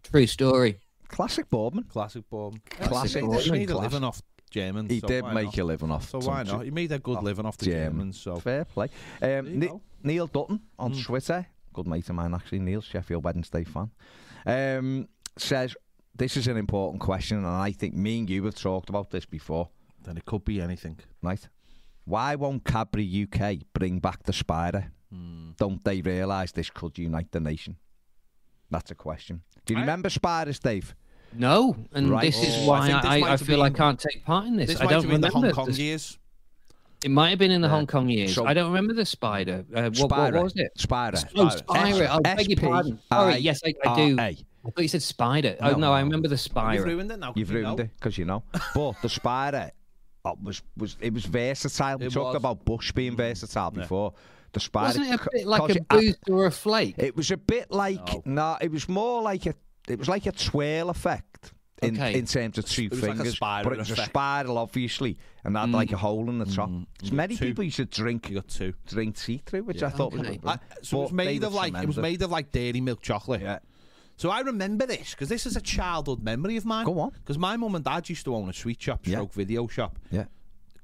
[0.03, 0.79] true story.
[1.09, 1.85] Classic Boardman.
[1.85, 2.61] Classic Bourne.
[2.81, 4.91] Classic He made, he made a living off Germans.
[4.91, 5.59] He so did make not?
[5.59, 6.09] a living off.
[6.09, 6.65] So why not?
[6.65, 7.93] He made a good off living off the German.
[7.93, 8.21] Germans.
[8.21, 8.89] So Fair play.
[9.21, 11.05] Um, you Ne- Neil Dutton on Mm.
[11.05, 13.91] Twitter, good mate of mine actually, Neil Sheffield Wednesday fan,
[14.47, 15.75] um, says
[16.15, 19.25] this is an important question, and I think me and you have talked about this
[19.27, 19.69] before,
[20.05, 20.99] then it could be anything.
[21.23, 21.47] right?
[22.05, 24.91] Why won't Cadbury UK bring back the spider?
[25.11, 25.51] Hmm.
[25.57, 27.77] Don't they realise this could unite the nation?
[28.73, 29.43] That's a question.
[29.67, 30.95] Do you I- remember spiders, Dave?
[31.35, 32.23] No, and Right.
[32.23, 34.47] this is Oh, I why think this I, I, have feel I can't take part
[34.47, 34.69] in this.
[34.69, 35.31] This I don't have been the.
[35.31, 36.19] Hong Kong the- years.
[37.05, 37.75] It might have been in the Yeah.
[37.75, 38.35] Hong Kong years.
[38.35, 39.65] So- I don't remember the spider.
[39.75, 40.71] Uh, what, what was it?
[40.77, 41.19] Spider.
[41.35, 41.97] Oh, Spider.
[42.05, 42.09] Spyro.
[42.27, 42.99] I beg your pardon.
[43.09, 43.39] Sorry.
[43.39, 44.03] Yes, I, I do.
[44.13, 44.37] S-P-I-R-A.
[44.65, 45.57] I thought you said spider.
[45.61, 46.77] No, oh no, I remember the spider.
[46.79, 47.29] You've ruined it now.
[47.33, 47.85] 'cause You've you ruined know.
[47.85, 48.45] it because you know.
[48.75, 49.73] But the spider
[50.25, 51.99] uh, was was it was versatile.
[51.99, 52.37] We It talked was.
[52.37, 53.81] about Bush being versatile Yeah.
[53.83, 54.13] before.
[54.53, 56.95] The spider Wasn't it a c- bit like 'cause a it- boost or a flake?
[56.99, 58.53] It was a bit like No.
[58.53, 58.59] no.
[58.61, 59.55] It was more like a.
[59.89, 61.53] It was like a twirl effect.
[61.83, 62.17] In, Okay.
[62.17, 65.19] in terms of two It was like a fingers, but it was a spiral, obviously,
[65.43, 66.69] and had like a hole in the top.
[66.71, 66.87] Mm.
[67.01, 67.47] There's You many two.
[67.47, 68.73] people used to drink You got two.
[68.87, 69.89] drink tea through, which Yeah.
[69.89, 70.39] I thought Okay.
[70.41, 70.59] was.
[70.61, 73.41] I, so it was made of like it was made of like dairy milk chocolate.
[73.43, 73.59] Yeah,
[74.17, 76.85] So I remember this because this is a childhood memory of mine.
[76.87, 77.11] Go on.
[77.15, 79.17] Because my mum and dad used to own a sweet shop, Yeah.
[79.17, 79.99] stroke video shop.
[80.13, 80.27] yeah.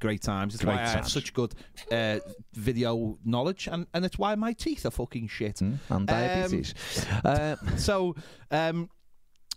[0.01, 0.55] Great times.
[0.55, 1.55] It's Great why I have such good
[1.91, 2.21] uh,
[2.55, 5.57] video knowledge, and, and it's why my teeth are fucking shit.
[5.57, 6.75] Mm, and diabetes.
[7.25, 8.15] uh, So
[8.51, 8.89] um,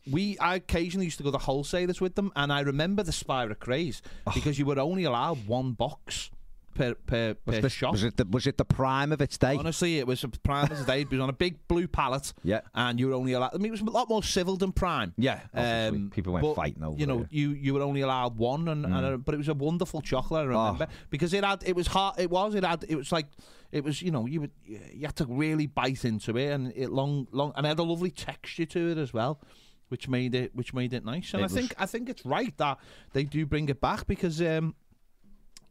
[0.09, 3.53] we, I occasionally used to go to wholesalers with them, and I remember the Spira
[3.55, 4.31] craze Oh.
[4.33, 6.31] because you were only allowed one box
[6.73, 7.91] per per, was, per the, shop.
[7.91, 9.55] was it the was it the prime of its day?
[9.57, 11.01] Honestly, it was a prime of its day.
[11.01, 12.33] It was on a big blue pallet.
[12.43, 12.61] Yeah.
[12.73, 13.51] and you were only allowed.
[13.53, 15.13] I mean, it was a lot more civil than prime.
[15.17, 16.09] Yeah, obviously.
[16.09, 17.27] People went but, fighting over You know, it.
[17.31, 20.41] you you were only allowed one, and, and uh, but it was a wonderful chocolate.
[20.41, 23.27] I remember because it had it was hot, It was it had it was like
[23.71, 26.91] it was you know you would you had to really bite into it, and it
[26.91, 29.41] long long and it had a lovely texture to it as well.
[29.89, 32.57] Which made it, which made it nice, and It I think I think it's right
[32.59, 32.77] that
[33.11, 34.73] they do bring it back because um,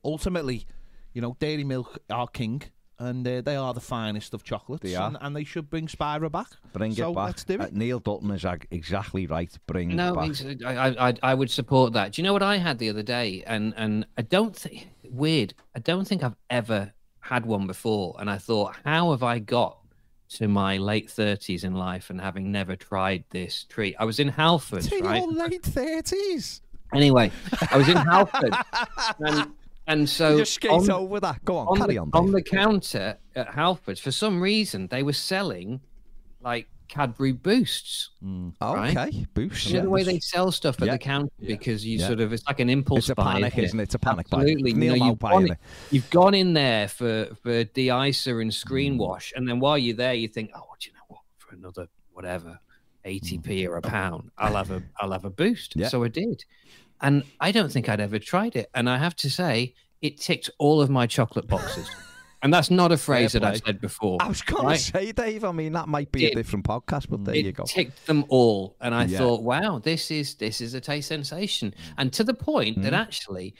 [0.05, 0.67] ultimately,
[1.13, 2.63] you know, dairy milk are king,
[2.99, 5.09] and uh, they are the finest of chocolates, They are.
[5.09, 6.49] And, and they should bring Spira back.
[6.73, 7.27] Bring so it back.
[7.27, 7.73] Let's do Uh, it.
[7.75, 9.51] Neil Dutton is ag- exactly right.
[9.67, 10.29] Bring No, it back.
[10.29, 12.13] ex- I, I, I would support that.
[12.13, 13.43] Do you know what I had the other day?
[13.47, 15.55] And and I don't think weird.
[15.75, 18.17] I don't think I've ever had one before.
[18.19, 19.79] And I thought, how have I got
[20.37, 23.97] to my late thirties in life and having never tried this treat?
[23.99, 25.23] I was in Halford, to right?
[25.23, 26.61] your late thirties.
[26.93, 27.31] Anyway,
[27.71, 28.53] I was in Halford,
[29.21, 29.53] and
[29.91, 31.45] and so Just skate on- over that.
[31.45, 32.11] Go on, on carry the, on.
[32.15, 35.81] on the counter at Halfords, for some reason, they were selling
[36.41, 38.11] like Cadbury Boosts.
[38.61, 38.97] right?
[38.97, 39.67] okay, boosts.
[39.67, 39.83] You know yeah.
[39.85, 40.93] the way they sell stuff at Yeah.
[40.95, 42.07] the counter because you Yeah.
[42.09, 43.35] sort of it's like an impulse It's a buy.
[43.35, 43.65] panic, isn't it?
[43.67, 43.83] isn't it?
[43.85, 44.41] It's a panic buy.
[44.41, 44.71] Absolutely.
[44.73, 45.57] You know, you've, gone, innit?
[45.93, 48.43] you've gone in there for for de-icer Mm.
[48.43, 51.21] and screen wash, and then while you're there, you think, oh, do you know what?
[51.39, 52.59] For another whatever,
[53.05, 55.77] 80p or a pound, I'll have a I'll have a boost.
[55.77, 55.83] Mm.
[55.83, 55.89] Yeah.
[55.89, 56.45] So I did,
[57.01, 60.51] and I don't think I'd ever tried it, and I have to say, it ticked
[60.59, 61.89] all of my chocolate boxes.
[62.43, 64.17] And that's not a phrase that I've said before.
[64.19, 64.79] I was going right?
[64.79, 65.45] to say, Dave.
[65.45, 67.65] I mean, that might be a different podcast, but there it you go.
[67.65, 69.19] ticked them all and i Yeah.
[69.19, 72.99] thought wow this is this is a taste sensation and to the point that Mm.
[72.99, 73.55] actually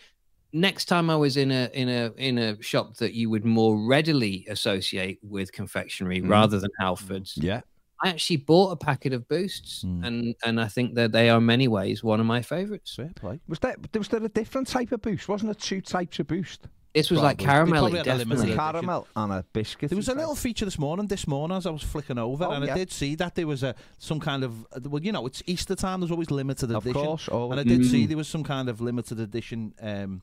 [0.55, 3.77] next time i was in a in a in a shop that you would more
[3.87, 6.31] readily associate with confectionery Mm.
[6.31, 7.61] rather than halfords Yeah,
[8.03, 10.07] i actually bought a packet of boosts Mm.
[10.07, 13.11] and and i think that they are in many ways one of my favorites Fair
[13.15, 13.41] play.
[13.49, 15.29] was there was there a different type of boost?
[15.29, 16.69] Wasn't it two types of boost?
[16.95, 17.71] This was like Probably.
[17.73, 18.55] They probably caramelly, a definitely.
[18.57, 19.91] caramel and a biscuit.
[19.91, 21.07] There was a little feature this morning.
[21.07, 22.73] This morning, as I was flicking over, Oh, and yeah.
[22.73, 25.77] I did see that there was a some kind of well, you know, it's Easter
[25.77, 26.01] time.
[26.01, 27.61] There's always limited edition, Of course, always.
[27.61, 28.09] and I did see Mm.
[28.09, 29.73] there was some kind of limited edition.
[29.81, 30.23] Um,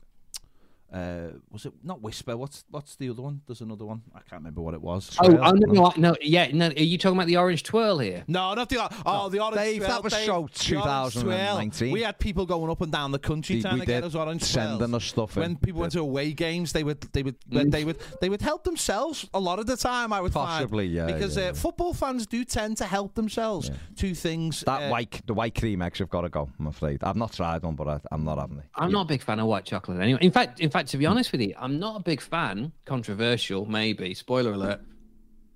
[0.92, 2.36] uh, was it not Whisper?
[2.36, 3.42] What's what's the other one?
[3.46, 4.02] There's another one.
[4.14, 5.16] I can't remember what it was.
[5.20, 5.82] Oh, Twirl, oh no, no?
[5.82, 6.68] no, no, yeah, no.
[6.68, 8.24] Are you talking about the orange twirl here?
[8.26, 9.56] No, not the oh the orange.
[9.56, 10.26] Dave, that swirl, was Dave.
[10.26, 11.24] so The orange swirl.
[11.24, 11.92] 2019.
[11.92, 14.40] We had people going up and down the country We- trying to get us orange
[14.40, 14.50] twirls.
[14.50, 14.94] sending swirls.
[14.94, 15.42] us stuff in.
[15.42, 18.64] When people went to away games, they would they would they would they would help
[18.64, 20.12] themselves a lot of the time.
[20.12, 20.94] I would Possibly, find.
[20.94, 21.52] yeah, because yeah, uh, yeah.
[21.52, 24.62] football fans do tend to help themselves to things.
[24.62, 26.48] That uh, white, the white cream eggs have got to go.
[26.58, 27.02] I'm afraid.
[27.04, 28.64] I've not tried one, but I, I'm not having it.
[28.74, 30.20] I'm not a big fan of white chocolate anyway.
[30.22, 31.10] In fact, in fact, to be hmm.
[31.10, 32.72] honest with you, I'm not a big fan.
[32.84, 34.14] Controversial, maybe.
[34.14, 34.80] Spoiler alert.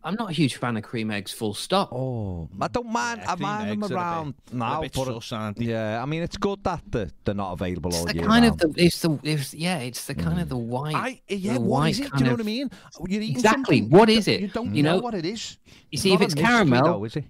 [0.05, 1.31] I'm not a huge fan of cream eggs.
[1.31, 1.93] Full stop.
[1.93, 3.21] Oh, I don't mind.
[3.23, 5.15] Yeah, I cream mind them eggs are a bit- around a now, bit but uh,
[5.21, 8.15] sus, aren't yeah, I mean it's good that they're, they're not available It's all the
[8.15, 8.63] year kind round.
[8.63, 10.49] of the it's the it's, yeah it's the kind of hmm.
[10.49, 10.97] the white.
[10.97, 12.13] I yeah, the what white is it?
[12.13, 12.71] Do you know of- what I mean?
[13.07, 13.79] You're Exactly.
[13.79, 14.41] something, What you is don't- it?
[14.41, 15.59] You don't You know, know- what it is.
[15.93, 17.25] You see, Not if it's caramel, though, is it?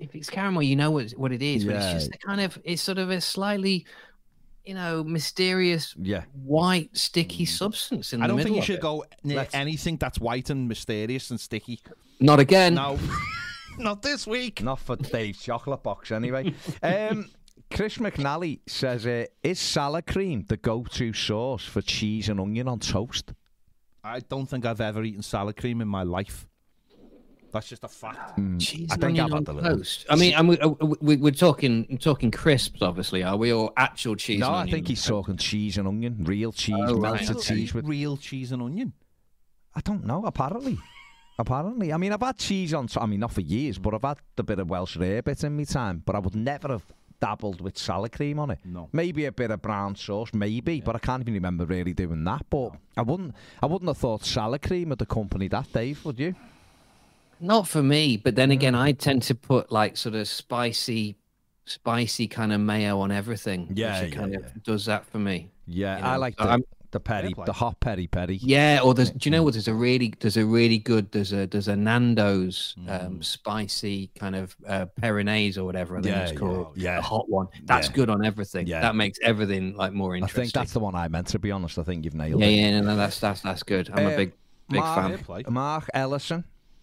[0.00, 1.64] if it's caramel, you know what what it is.
[1.64, 3.86] But it's just the kind of it's sort of a slightly,
[4.64, 6.24] you know, mysterious Yeah.
[6.44, 8.40] white sticky substance in I the middle.
[8.40, 8.52] I don't middle.
[8.54, 8.82] think you should it.
[8.82, 11.80] go near Let's- anything that's white and mysterious and sticky.
[12.20, 12.74] Not again.
[12.74, 12.98] No,
[13.78, 14.62] not this week.
[14.62, 16.54] Not for Dave's chocolate box, anyway.
[16.82, 17.30] um,
[17.70, 22.80] Chris McNally says, uh, "Is salad cream the go-to sauce for cheese and onion on
[22.80, 23.32] toast?"
[24.02, 26.46] I don't think I've ever eaten salad cream in my life.
[27.52, 28.38] That's just a fact.
[28.58, 29.82] Cheese I and think onion I've on had a little.
[30.08, 33.52] I mean, and we, uh, we, we're talking talking crisps, obviously, are we?
[33.52, 34.40] Or actual cheese?
[34.40, 35.08] no, and I onion think he's toast?
[35.08, 37.40] talking cheese and onion, real cheese, Oh, melted okay.
[37.56, 37.86] cheese with.
[37.86, 38.92] real cheese and onion.
[39.74, 40.24] I don't know.
[40.24, 40.78] Apparently,
[41.38, 41.92] apparently.
[41.92, 42.88] I mean, I've had cheese on.
[42.96, 45.64] I mean, not for years, but I've had a bit of Welsh rarebit in my
[45.64, 46.02] time.
[46.04, 46.84] But I would never have
[47.20, 48.58] dabbled with salad cream on it.
[48.64, 48.88] No.
[48.92, 52.46] Maybe a bit of brown sauce, maybe, but I can't even remember really doing that.
[52.48, 53.34] But I wouldn't.
[53.62, 56.04] I wouldn't have thought salad cream would accompany that, Dave.
[56.04, 56.34] Would you?
[57.40, 58.52] Not for me, but then Mm.
[58.54, 61.16] again, I tend to put like sort of spicy,
[61.64, 63.70] spicy kind of mayo on everything.
[63.74, 64.38] Yeah, which it yeah, kind yeah.
[64.40, 65.50] of does that for me.
[65.66, 67.44] Yeah, You I like so the I'm- the peri, play.
[67.46, 68.34] the hot peri peri.
[68.42, 69.52] Yeah, or there's, do you know what?
[69.52, 73.04] There's a really, there's a really good, there's a, there's a Nando's Mm.
[73.06, 76.72] um, spicy kind of uh, Perinaise or whatever I think Yeah, it's called.
[76.76, 76.96] yeah.
[76.96, 77.46] the hot one.
[77.64, 77.92] That's Yeah.
[77.94, 78.66] good on everything.
[78.66, 78.80] Yeah.
[78.80, 80.40] That makes everything like more interesting.
[80.40, 81.28] I think that's the one I meant.
[81.28, 82.56] To be honest, I think you've nailed yeah, it.
[82.56, 83.88] yeah, no, no, that's that's that's good.
[83.94, 84.32] I'm Uh, a big,
[84.68, 85.18] big Mark, fan.
[85.18, 85.44] play.
[85.48, 86.42] Mark Ellison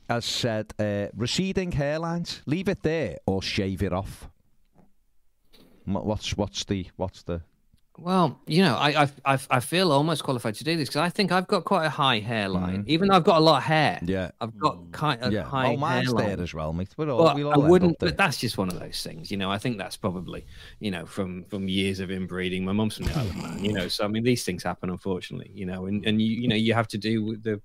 [0.09, 4.29] has said, uh, receding hairlines, leave it there or shave it off.
[5.85, 7.41] What's what's the what's the
[7.97, 11.09] Well, you know, I I I, I feel almost qualified to do this because I
[11.09, 13.99] think I've got quite a high hairline, even though I've got a lot of hair.
[14.03, 14.09] Mm.
[14.09, 15.43] yeah I've got kind of yeah?
[15.43, 16.35] high oh, mine's hairline.
[16.35, 16.89] there as well, mate.
[16.97, 17.99] We're all, Well, we'll I all end wouldn't.
[17.99, 19.49] But that's just one of those things, you know.
[19.49, 20.45] I think that's probably,
[20.79, 22.65] you know, from from years of inbreeding.
[22.65, 23.87] My mum's from the man, you know.
[23.87, 25.85] So I mean, these things happen, unfortunately, you know.
[25.85, 27.61] And and you you know you have to do with the,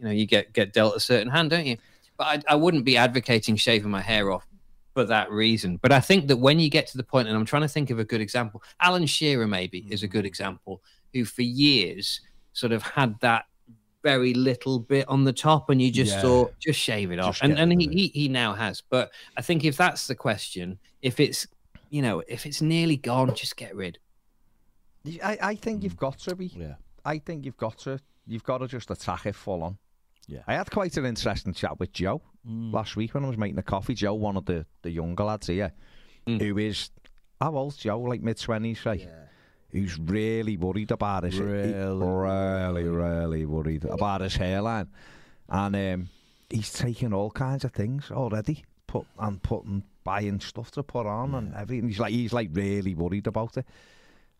[0.00, 1.76] you know, you get get dealt a certain hand, don't you?
[2.16, 4.46] But I I wouldn't be advocating shaving my hair off
[4.94, 5.76] for that reason.
[5.76, 7.90] But I think that when you get to the point, and I'm trying to think
[7.90, 10.82] of a good example, Alan Shearer maybe is a good example,
[11.12, 12.22] who for years
[12.54, 13.44] sort of had that
[14.02, 16.22] very little bit on the top, and you just Yeah.
[16.22, 17.34] thought, just shave it off.
[17.34, 18.82] Just And and he, he he now has.
[18.88, 21.46] But I think if that's the question, if it's
[21.90, 23.98] you know, if it's nearly gone, just get rid.
[25.22, 26.46] I, I think you've got to be.
[26.46, 26.74] Yeah.
[27.04, 27.98] I think you've got to.
[28.26, 29.78] You've got to just attack it full on.
[30.26, 30.40] Yeah.
[30.46, 33.62] I had quite an interesting chat with Joe last week when I was making a
[33.62, 33.94] coffee.
[33.94, 35.72] Joe, one of the, the younger lads here,
[36.26, 36.40] Mm.
[36.40, 36.90] who is
[37.40, 37.98] how old Joe?
[38.00, 39.08] Like mid twenties, say.
[39.70, 41.72] Who's really worried about his Really?
[41.72, 44.88] really, really worried about his hairline,
[45.48, 46.08] and um,
[46.50, 48.64] he's taking all kinds of things already.
[48.86, 51.88] Put and putting buying stuff to put on and everything.
[51.88, 53.66] He's like he's like really worried about it.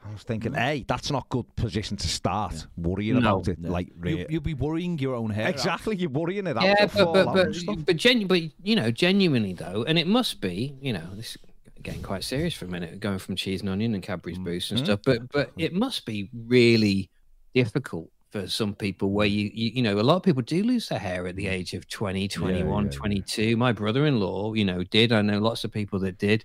[0.06, 0.58] I was thinking, mm.
[0.58, 3.36] hey, that's not good position to start worrying No.
[3.36, 3.62] about it.
[3.62, 5.48] Like, You, re- you'll be worrying your own hair.
[5.48, 5.50] out.
[5.50, 6.62] exactly, you're worrying it out.
[6.62, 9.98] yeah, to but fall but but and but, genu- but you know, genuinely though, and
[9.98, 11.38] it must be, you know, this is
[11.82, 14.44] getting quite serious for a minute, going from cheese and onion and Cadbury's mm-hmm.
[14.44, 15.00] Boost and stuff.
[15.04, 15.60] But but mm-hmm.
[15.60, 17.10] it must be really
[17.54, 20.88] difficult for some people where you, you you know a lot of people do lose
[20.88, 21.54] their hair at the mm-hmm.
[21.54, 25.72] age of 20 21 yeah, 22 my brother-in-law you know did i know lots of
[25.72, 26.44] people that did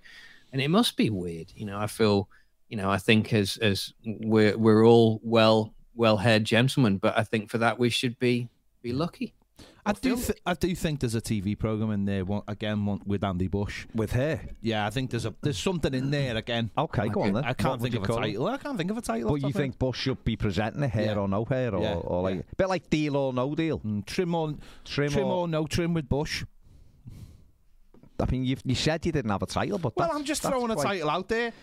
[0.51, 2.27] and it must be weird you know i feel
[2.69, 7.23] you know i think as as we're we're all well well haired gentlemen but i
[7.23, 8.49] think for that we should be
[8.81, 9.33] be lucky
[9.87, 10.15] I do.
[10.15, 12.25] Th- I do think there's a TV program in there.
[12.25, 13.85] One, again, one with Andy Bush.
[13.93, 14.41] with hair.
[14.59, 16.71] Yeah, I think there's a there's something in there again.
[16.75, 17.43] Okay, go on then.
[17.43, 18.21] I can't would think of a call it?
[18.21, 18.47] title.
[18.47, 19.29] I can't think of a title.
[19.29, 21.19] But you top of think Bush should be presenting a hair Yeah.
[21.19, 22.41] or no hair, or, Yeah, or like yeah.
[22.51, 23.77] a bit like deal or no deal?
[23.81, 24.55] Mm, trim or
[24.85, 26.43] Trim, trim or, or no trim with Bush.
[28.19, 30.41] I mean, you you said you didn't have a title, but Well, that's- I'm just
[30.41, 31.53] that's throwing a title out there.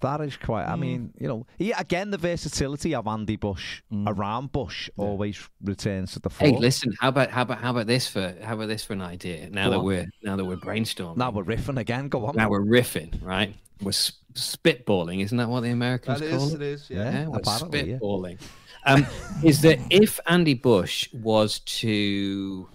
[0.00, 0.66] That is quite.
[0.66, 0.70] Mm.
[0.70, 1.78] I mean, you know, yeah.
[1.80, 4.08] Again, the versatility of Andy Bush Mm.
[4.08, 6.48] around Bush always returns to the fore.
[6.48, 6.92] Hey, listen.
[7.00, 9.50] How about how about how about this for how about this for an idea?
[9.50, 9.84] Now Go that on.
[9.84, 11.16] we're now that we're brainstorming.
[11.16, 12.08] Now we're riffing again.
[12.08, 12.36] Go on.
[12.36, 13.54] now we're riffing, right?
[13.82, 16.62] We're s- spitballing, isn't that what the Americans That call is, it?
[16.62, 16.90] it is.
[16.90, 16.96] Yeah.
[16.98, 17.10] Yeah.
[17.12, 17.98] Yeah, we're apparently, yeah.
[17.98, 18.38] spitballing.
[18.86, 19.06] Um,
[19.44, 22.68] is that if Andy Bush was to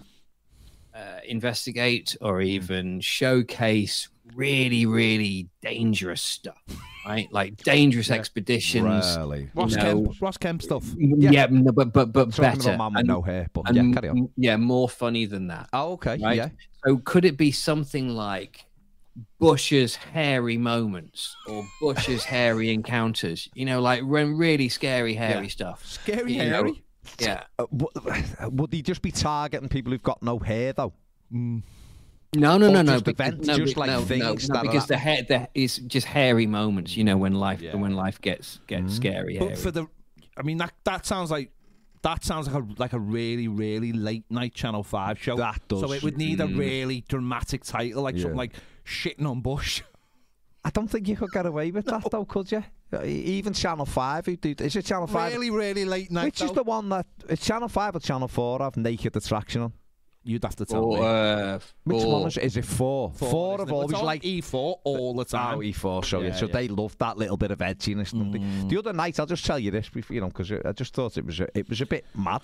[0.94, 6.62] uh, investigate or even showcase really, really dangerous stuff,
[7.06, 7.28] right?
[7.32, 9.16] Like dangerous expeditions.
[9.16, 9.50] Really.
[9.54, 9.82] Ross No.
[9.82, 10.84] Kemp, Ross Kemp stuff.
[10.96, 12.74] Yeah, no, but but but Talking better.
[12.74, 14.28] about man and- no hair, but and yeah, carry on.
[14.36, 15.68] yeah, more funny than that.
[15.72, 16.18] Oh, okay.
[16.22, 16.36] Right.
[16.36, 16.48] Yeah.
[16.86, 18.64] So could it be something like
[19.40, 23.48] Bush's hairy moments or Bush's hairy encounters?
[23.54, 25.50] You know, like when really scary, hairy Yeah.
[25.50, 25.84] stuff.
[25.86, 26.82] Scary You know, hairy.
[27.18, 27.44] Yeah.
[27.58, 30.92] Uh, w- would he just be targeting people who've got no hair though?
[32.34, 32.92] No, no, Or no, no.
[32.92, 35.22] just because- events, no, just like no, no, things no, that are because the hair,
[35.22, 36.96] the is just hairy moments.
[36.96, 37.76] You know, when life, Yeah.
[37.76, 39.36] when life gets gets scary.
[39.36, 39.50] Hairy.
[39.50, 39.86] But for the,
[40.36, 41.50] I mean that that sounds like
[42.02, 45.36] that sounds like a like a really really late night Channel Five show.
[45.36, 45.80] That does.
[45.80, 48.22] So it would need a really dramatic title, like Yeah.
[48.22, 48.52] something like
[48.84, 49.82] "Shitting on Bush."
[50.64, 52.62] I don't think you could get away with that though, could you?
[52.92, 55.32] Uh, Even Channel Five, who do is it Channel Five?
[55.32, 56.24] really really late night.
[56.26, 59.72] Which is the one that it's Channel Five or Channel Four have naked attraction on?
[60.28, 61.04] You'd have to tell or, me.
[61.06, 62.44] uh, Which or- one is it?
[62.44, 63.10] Is it four?
[63.12, 65.56] Four, isn't have always It's like E4 all the time.
[65.56, 66.28] Oh, E4 show, yeah.
[66.28, 66.52] Yeah, So yeah.
[66.52, 68.12] they love that little bit of edginess.
[68.12, 68.38] don't they?
[68.38, 68.68] Mm.
[68.68, 71.16] The other night, I'll just tell you this, before, you know, because I just thought
[71.16, 72.42] it was a, it was a bit mad.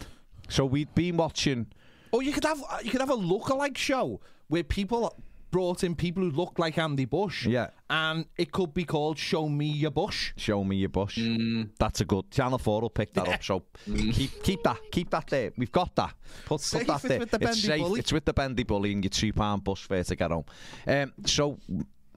[0.49, 1.67] So we'd been watching.
[2.13, 5.15] Or you could have you could have a lookalike show where people
[5.55, 7.47] brought in people who look like Andy Bush.
[7.47, 7.69] Yeah.
[7.89, 10.33] And it could be called Show Me Your Bush.
[10.37, 11.17] Show me your bush.
[11.17, 11.69] Mm.
[11.79, 12.29] That's a good.
[12.33, 13.41] Channel Four will pick that up.
[13.41, 15.53] So keep keep that keep that there.
[15.57, 16.15] We've got that.
[16.45, 17.19] Put, Safe, put that it's there.
[17.21, 17.81] with the it's safe.
[17.81, 18.01] bully.
[18.01, 20.45] It's with the bendy bully and your two pound bus fare to get home.
[20.89, 21.61] Um, so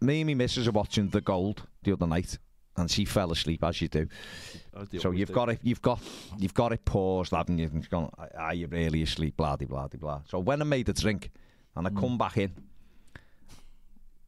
[0.02, 2.40] me and my missus are watching The Gold the other night,
[2.76, 4.08] and she fell asleep as you do.
[4.98, 6.00] So you've got it, you've got,
[6.40, 7.66] you've got it paused, haven't you?
[7.68, 9.38] And you've gone, are you really asleep?
[9.38, 10.22] Blah, blah, blah, blah.
[10.28, 11.30] So when I made a drink,
[11.76, 12.52] and I come back in,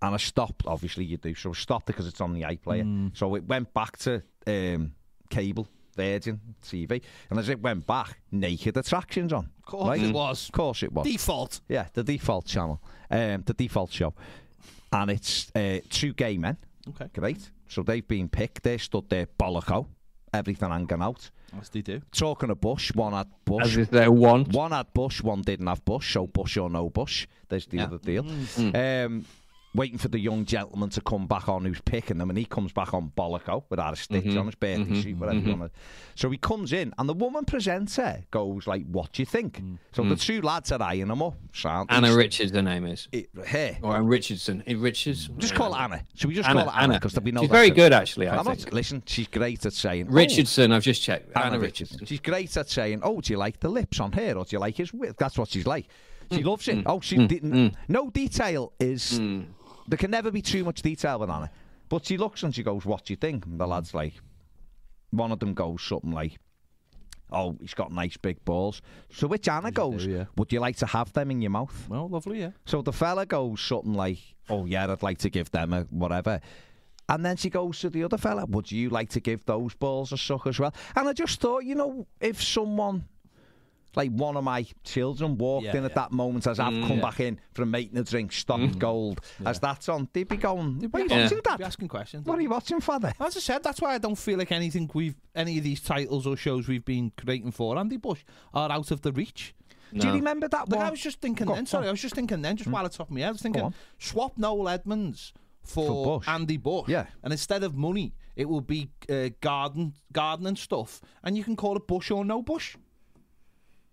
[0.02, 0.64] and I stopped.
[0.66, 1.34] Obviously, you do.
[1.36, 3.16] So I stopped it because it's on the iPlayer.
[3.18, 4.94] So it went back to um,
[5.30, 9.50] cable, Virgin TV, and as it went back, naked attractions on.
[9.60, 10.02] Of course right?
[10.02, 10.48] it was.
[10.48, 11.06] Of course it was.
[11.06, 11.62] Default.
[11.68, 12.82] Yeah, the default channel,
[13.12, 14.14] um, the default show,
[14.92, 16.58] and it's uh, two gay men.
[16.90, 17.10] Okay.
[17.14, 17.52] Great.
[17.68, 18.64] So they've been picked.
[18.64, 19.86] They stood there, bolloco,
[20.34, 21.30] everything hanging out.
[21.60, 22.02] As they do.
[22.12, 23.66] Talking of Bush, one had Bush.
[23.66, 24.50] as is their want.
[24.50, 26.14] One had Bush, one didn't have Bush.
[26.14, 27.28] So Bush or no Bush.
[27.48, 27.84] There's the Yeah.
[27.86, 28.24] other deal.
[28.24, 29.06] Mm.
[29.06, 29.26] Um,
[29.76, 32.72] waiting for the young gentleman to come back on who's picking them, and he comes
[32.72, 34.38] back on bolloco without a stitch Mm-hmm.
[34.38, 35.02] on his birthday mm-hmm.
[35.02, 35.60] suit, whatever you mm-hmm.
[35.60, 35.72] want.
[36.16, 39.78] So he comes in, and the woman presenter goes like, "What do you think?" Mm.
[39.94, 40.22] So the mm.
[40.22, 41.36] two lads are eyeing him up.
[41.54, 43.08] Sound Anna Richards, the name is.
[43.12, 43.78] it, her.
[43.82, 44.64] Or Richardson.
[44.68, 45.30] Eh, Richards.
[45.38, 46.04] Just call Anna.
[46.16, 46.64] Should we just Anna.
[46.64, 46.94] call her Anna?
[46.96, 48.28] Because we know She's very good, actually.
[48.28, 48.66] I think.
[48.66, 51.32] not, listen, she's great at saying oh, Richardson, I've just checked.
[51.36, 51.96] Anna, Anna, Richardson.
[51.96, 52.06] Richardson.
[52.08, 54.60] She's great at saying, "Oh, do you like the lips on her, or do you
[54.60, 55.88] like his width?" That's what she's like.
[56.32, 56.46] She mm.
[56.46, 56.78] loves it.
[56.78, 56.84] Mm.
[56.86, 57.76] Oh, she didn't.
[57.88, 59.20] No detail is.
[59.90, 61.50] There can never be too much detail with Anna.
[61.90, 64.14] But she looks and she goes, "What do you think?" And the lad's like,
[65.10, 66.40] one of them goes something like,
[67.32, 70.26] "Oh, he's got nice big balls." So which Anna goes, yeah.
[70.38, 72.52] "Would you like to have them in your mouth?" Well, lovely, yeah.
[72.66, 76.40] So the fella goes something like, "Oh yeah, I'd like to give them a whatever."
[77.08, 80.12] And then she goes to the other fella, "Would you like to give those balls
[80.12, 83.06] a suck as well?" And I just thought, you know, if someone
[83.96, 85.96] like one of my children walked Yeah, in at yeah.
[85.96, 88.80] that moment as I've mm, come back in from making a drink, stopped mm.
[88.80, 91.24] gold, as that's on, they'd be going, "What are you Yeah.
[91.24, 91.62] watching, Be Dad?
[91.62, 92.26] asking questions.
[92.26, 94.90] What are you watching, Father?" As I said, that's why I don't feel like anything
[94.94, 98.24] we've any of these titles or shows we've been creating for Andy Bush
[98.54, 99.54] are out of the reach.
[99.92, 100.88] Do you remember that Like one?
[100.88, 101.62] I was just thinking Go then.
[101.62, 102.58] on, Sorry, I was just thinking then.
[102.58, 102.74] Just hmm.
[102.74, 105.34] while it's top of my head, I was thinking swap Noel Edmonds
[105.64, 106.28] for, For Bush.
[106.28, 106.88] Andy Bush.
[106.90, 107.08] Yeah.
[107.24, 111.76] And instead of money, it will be uh, garden gardening stuff, and you can call
[111.76, 112.78] it Bush or no Bush.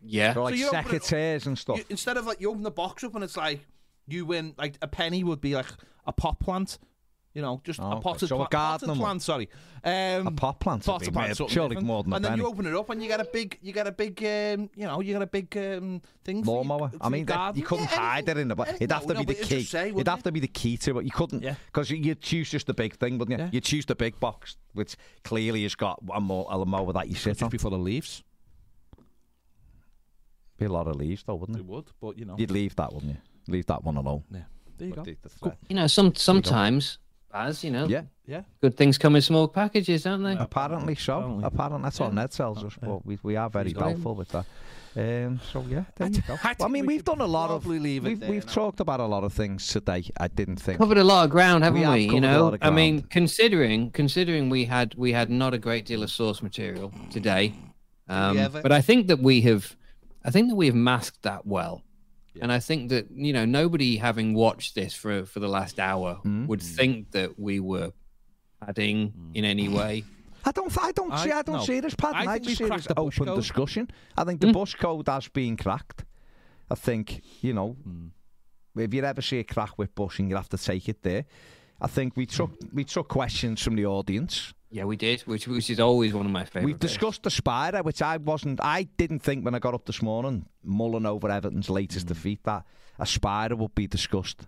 [0.06, 0.34] Yeah.
[0.34, 1.78] So, like you open it secretaries and stuff.
[1.78, 3.66] You, instead of like you open the box up and it's like
[4.06, 5.66] you win like a penny would be like
[6.06, 6.78] a pot plant.
[7.34, 8.00] You know, just Oh, a okay.
[8.00, 9.20] potted, So a pla- potted plant.
[9.20, 9.50] Sorry,
[9.84, 11.86] um, A pot plant would potted be plant, surely different.
[11.86, 12.40] more than a And then penny.
[12.42, 14.86] you open it up and you get a big, you get a big, um, you
[14.86, 16.42] know, you get a big um, thing.
[16.42, 16.88] for your- lawnmower.
[16.88, 18.54] for I mean, that, you couldn't Yeah, hide anything- it in the.
[18.56, 18.84] But anything.
[18.86, 19.62] it'd have No, to no, be the key.
[19.64, 21.04] say, it'd wouldn't have to be the key to it.
[21.04, 21.56] You couldn't Yeah.
[21.66, 23.44] because you'd choose just the big thing, wouldn't you?
[23.44, 23.50] Yeah.
[23.52, 27.10] You'd choose the big box, which clearly has got a, more, a mower that you
[27.12, 27.50] It'd sit just on.
[27.50, 28.22] be full of leaves.
[30.58, 31.66] Be a lot of leaves, though, wouldn't It it?
[31.66, 32.36] would, but you know.
[32.38, 33.18] You'd leave that, wouldn't you?
[33.52, 34.22] Leave that one alone.
[34.30, 34.40] Yeah.
[34.78, 35.52] There you go.
[35.68, 36.98] You know, some sometimes,
[37.32, 38.42] as you know, Yeah, Yeah.
[38.60, 40.34] good things come in small packages, don't they?
[40.36, 41.18] apparently so.
[41.18, 41.44] Apparently.
[41.44, 42.14] Apparently, that's what Yeah.
[42.14, 42.74] Ned tells us.
[42.80, 43.94] But we, we are very He's got it.
[43.94, 44.46] doubtful with that.
[44.98, 46.38] Um, so yeah, there you go.
[46.42, 47.66] I Well, I mean, we we've done a lot of.
[47.66, 48.52] leave it We've, there we've now.
[48.52, 50.04] talked about a lot of things today.
[50.18, 50.78] I didn't think.
[50.78, 52.04] covered a lot of ground, haven't We we?
[52.06, 56.02] have you know, I mean, considering considering we had we had not a great deal
[56.02, 57.52] of source material today,
[58.08, 59.76] um, but I think that we have,
[60.26, 61.82] I think that we have masked that well,
[62.42, 66.20] and I think that you know nobody having watched this for for the last hour
[66.24, 66.46] Mm.
[66.48, 67.92] would think that we were
[68.60, 69.36] padding mm.
[69.36, 70.04] in any way.
[70.44, 70.76] I don't.
[70.82, 71.30] I don't I- see.
[71.30, 71.64] I don't no.
[71.64, 72.28] see it as pattern.
[72.28, 73.40] I I, think just see it as cracked the bush open code.
[73.42, 73.90] discussion.
[74.16, 74.52] I think the mm.
[74.52, 76.04] bush code has been cracked.
[76.70, 78.10] I think you know, mm.
[78.76, 81.24] if you ever see a crack with bushing, you have to take it there.
[81.80, 84.54] I think we took we took questions from the audience.
[84.70, 86.64] Yeah, we did, which which is always one of my favorite.
[86.66, 88.60] We've discussed the spider, which I wasn't.
[88.62, 92.64] I didn't think when I got up this morning, mulling over Everton's latest defeat, that
[92.98, 94.46] a spider would be discussed.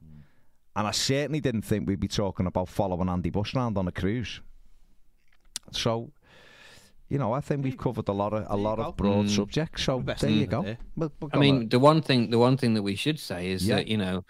[0.75, 3.93] And I certainly didn't think we'd be talking about following Andy Bush around on a
[3.93, 4.41] cruise.
[5.73, 6.12] So,
[7.09, 9.31] you know, I think we've covered a lot of a lot of broad Mm.
[9.37, 9.83] subjects.
[9.85, 10.62] So Best there you go.
[10.62, 10.79] there.
[10.97, 13.66] We'll- we'll I mean, the one thing the one thing that we should say is
[13.66, 13.77] Yeah.
[13.77, 14.25] that you know,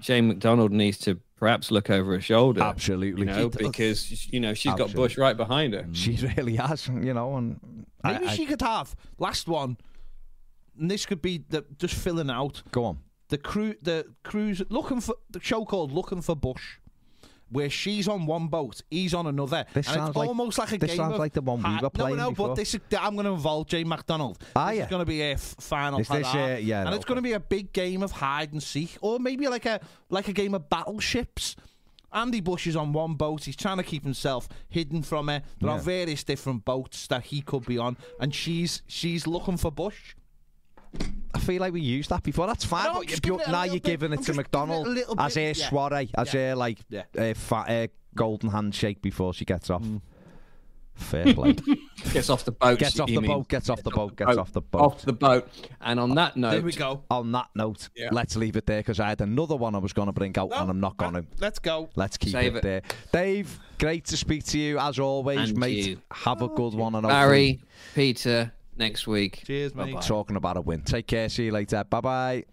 [0.00, 2.62] Jane McDonald needs to perhaps look over her shoulder.
[2.62, 5.82] absolutely, You know, because you know she's got Bush right behind her.
[5.82, 5.94] Mm.
[5.94, 6.88] she really has.
[6.88, 7.60] You know, and
[8.02, 9.76] Maybe I- I- she could have last one.
[10.78, 12.98] And this could be the just filling out go on.
[13.28, 16.78] the crew, the cruise looking for the show called Looking for Bush,
[17.54, 20.72] where she's on one boat, he's on another, This and sounds it's like- almost like
[20.72, 22.48] a this game sounds of like the one we were playing No, no, before.
[22.48, 24.38] but this is, I'm going to involve Jane McDonald.
[24.56, 24.84] Ah, this yeah.
[24.84, 26.00] is going to be a final.
[26.00, 27.08] Is this, uh, yeah, and it's okay.
[27.08, 29.80] going to be a big game of hide and seek, or maybe like a
[30.10, 31.56] like a game of battleships.
[32.12, 33.42] Andy Bush is on one boat.
[33.44, 35.42] He's trying to keep himself hidden from her.
[35.60, 39.72] There are various different boats that he could be on, and she's she's looking for
[39.72, 40.14] Bush.
[41.34, 42.46] I feel like we used that before.
[42.46, 42.84] That's fine.
[42.84, 44.26] No, but I'm you- just giving it a now you're bit- giving it I'm to
[44.32, 45.68] giving it a McDonald little as bit, her yeah.
[45.70, 46.40] soiree, as Yeah.
[46.50, 47.02] her like Yeah.
[47.18, 49.82] uh, fa- uh, golden handshake before she gets off.
[49.82, 50.00] Mm.
[50.94, 51.56] Fair play.
[52.12, 52.78] Gets off the boat.
[52.78, 53.26] gets off the mean.
[53.28, 53.48] boat.
[53.48, 54.14] Gets off the boat.
[54.14, 54.80] Gets off the boat.
[54.80, 55.48] Off the boat.
[55.80, 57.02] And on that note, There we go.
[57.10, 58.10] On that note, Yeah.
[58.12, 60.50] let's leave it there because I had another one I was going to bring out
[60.50, 61.24] No, and I'm not going to.
[61.40, 61.88] Let's go.
[61.96, 62.62] Let's keep it, it.
[62.62, 62.82] there.
[63.12, 65.84] Dave, great to speak to you as always, And mate.
[65.84, 66.00] you.
[66.12, 66.94] Have a good one.
[66.94, 67.58] And Barry,
[67.96, 69.42] Peter, next week.
[69.46, 69.92] Cheers, mate.
[69.94, 70.06] Bye-bye.
[70.06, 70.82] talking about a win.
[70.82, 71.28] Take care.
[71.28, 71.84] See you later.
[71.84, 72.44] Bye bye.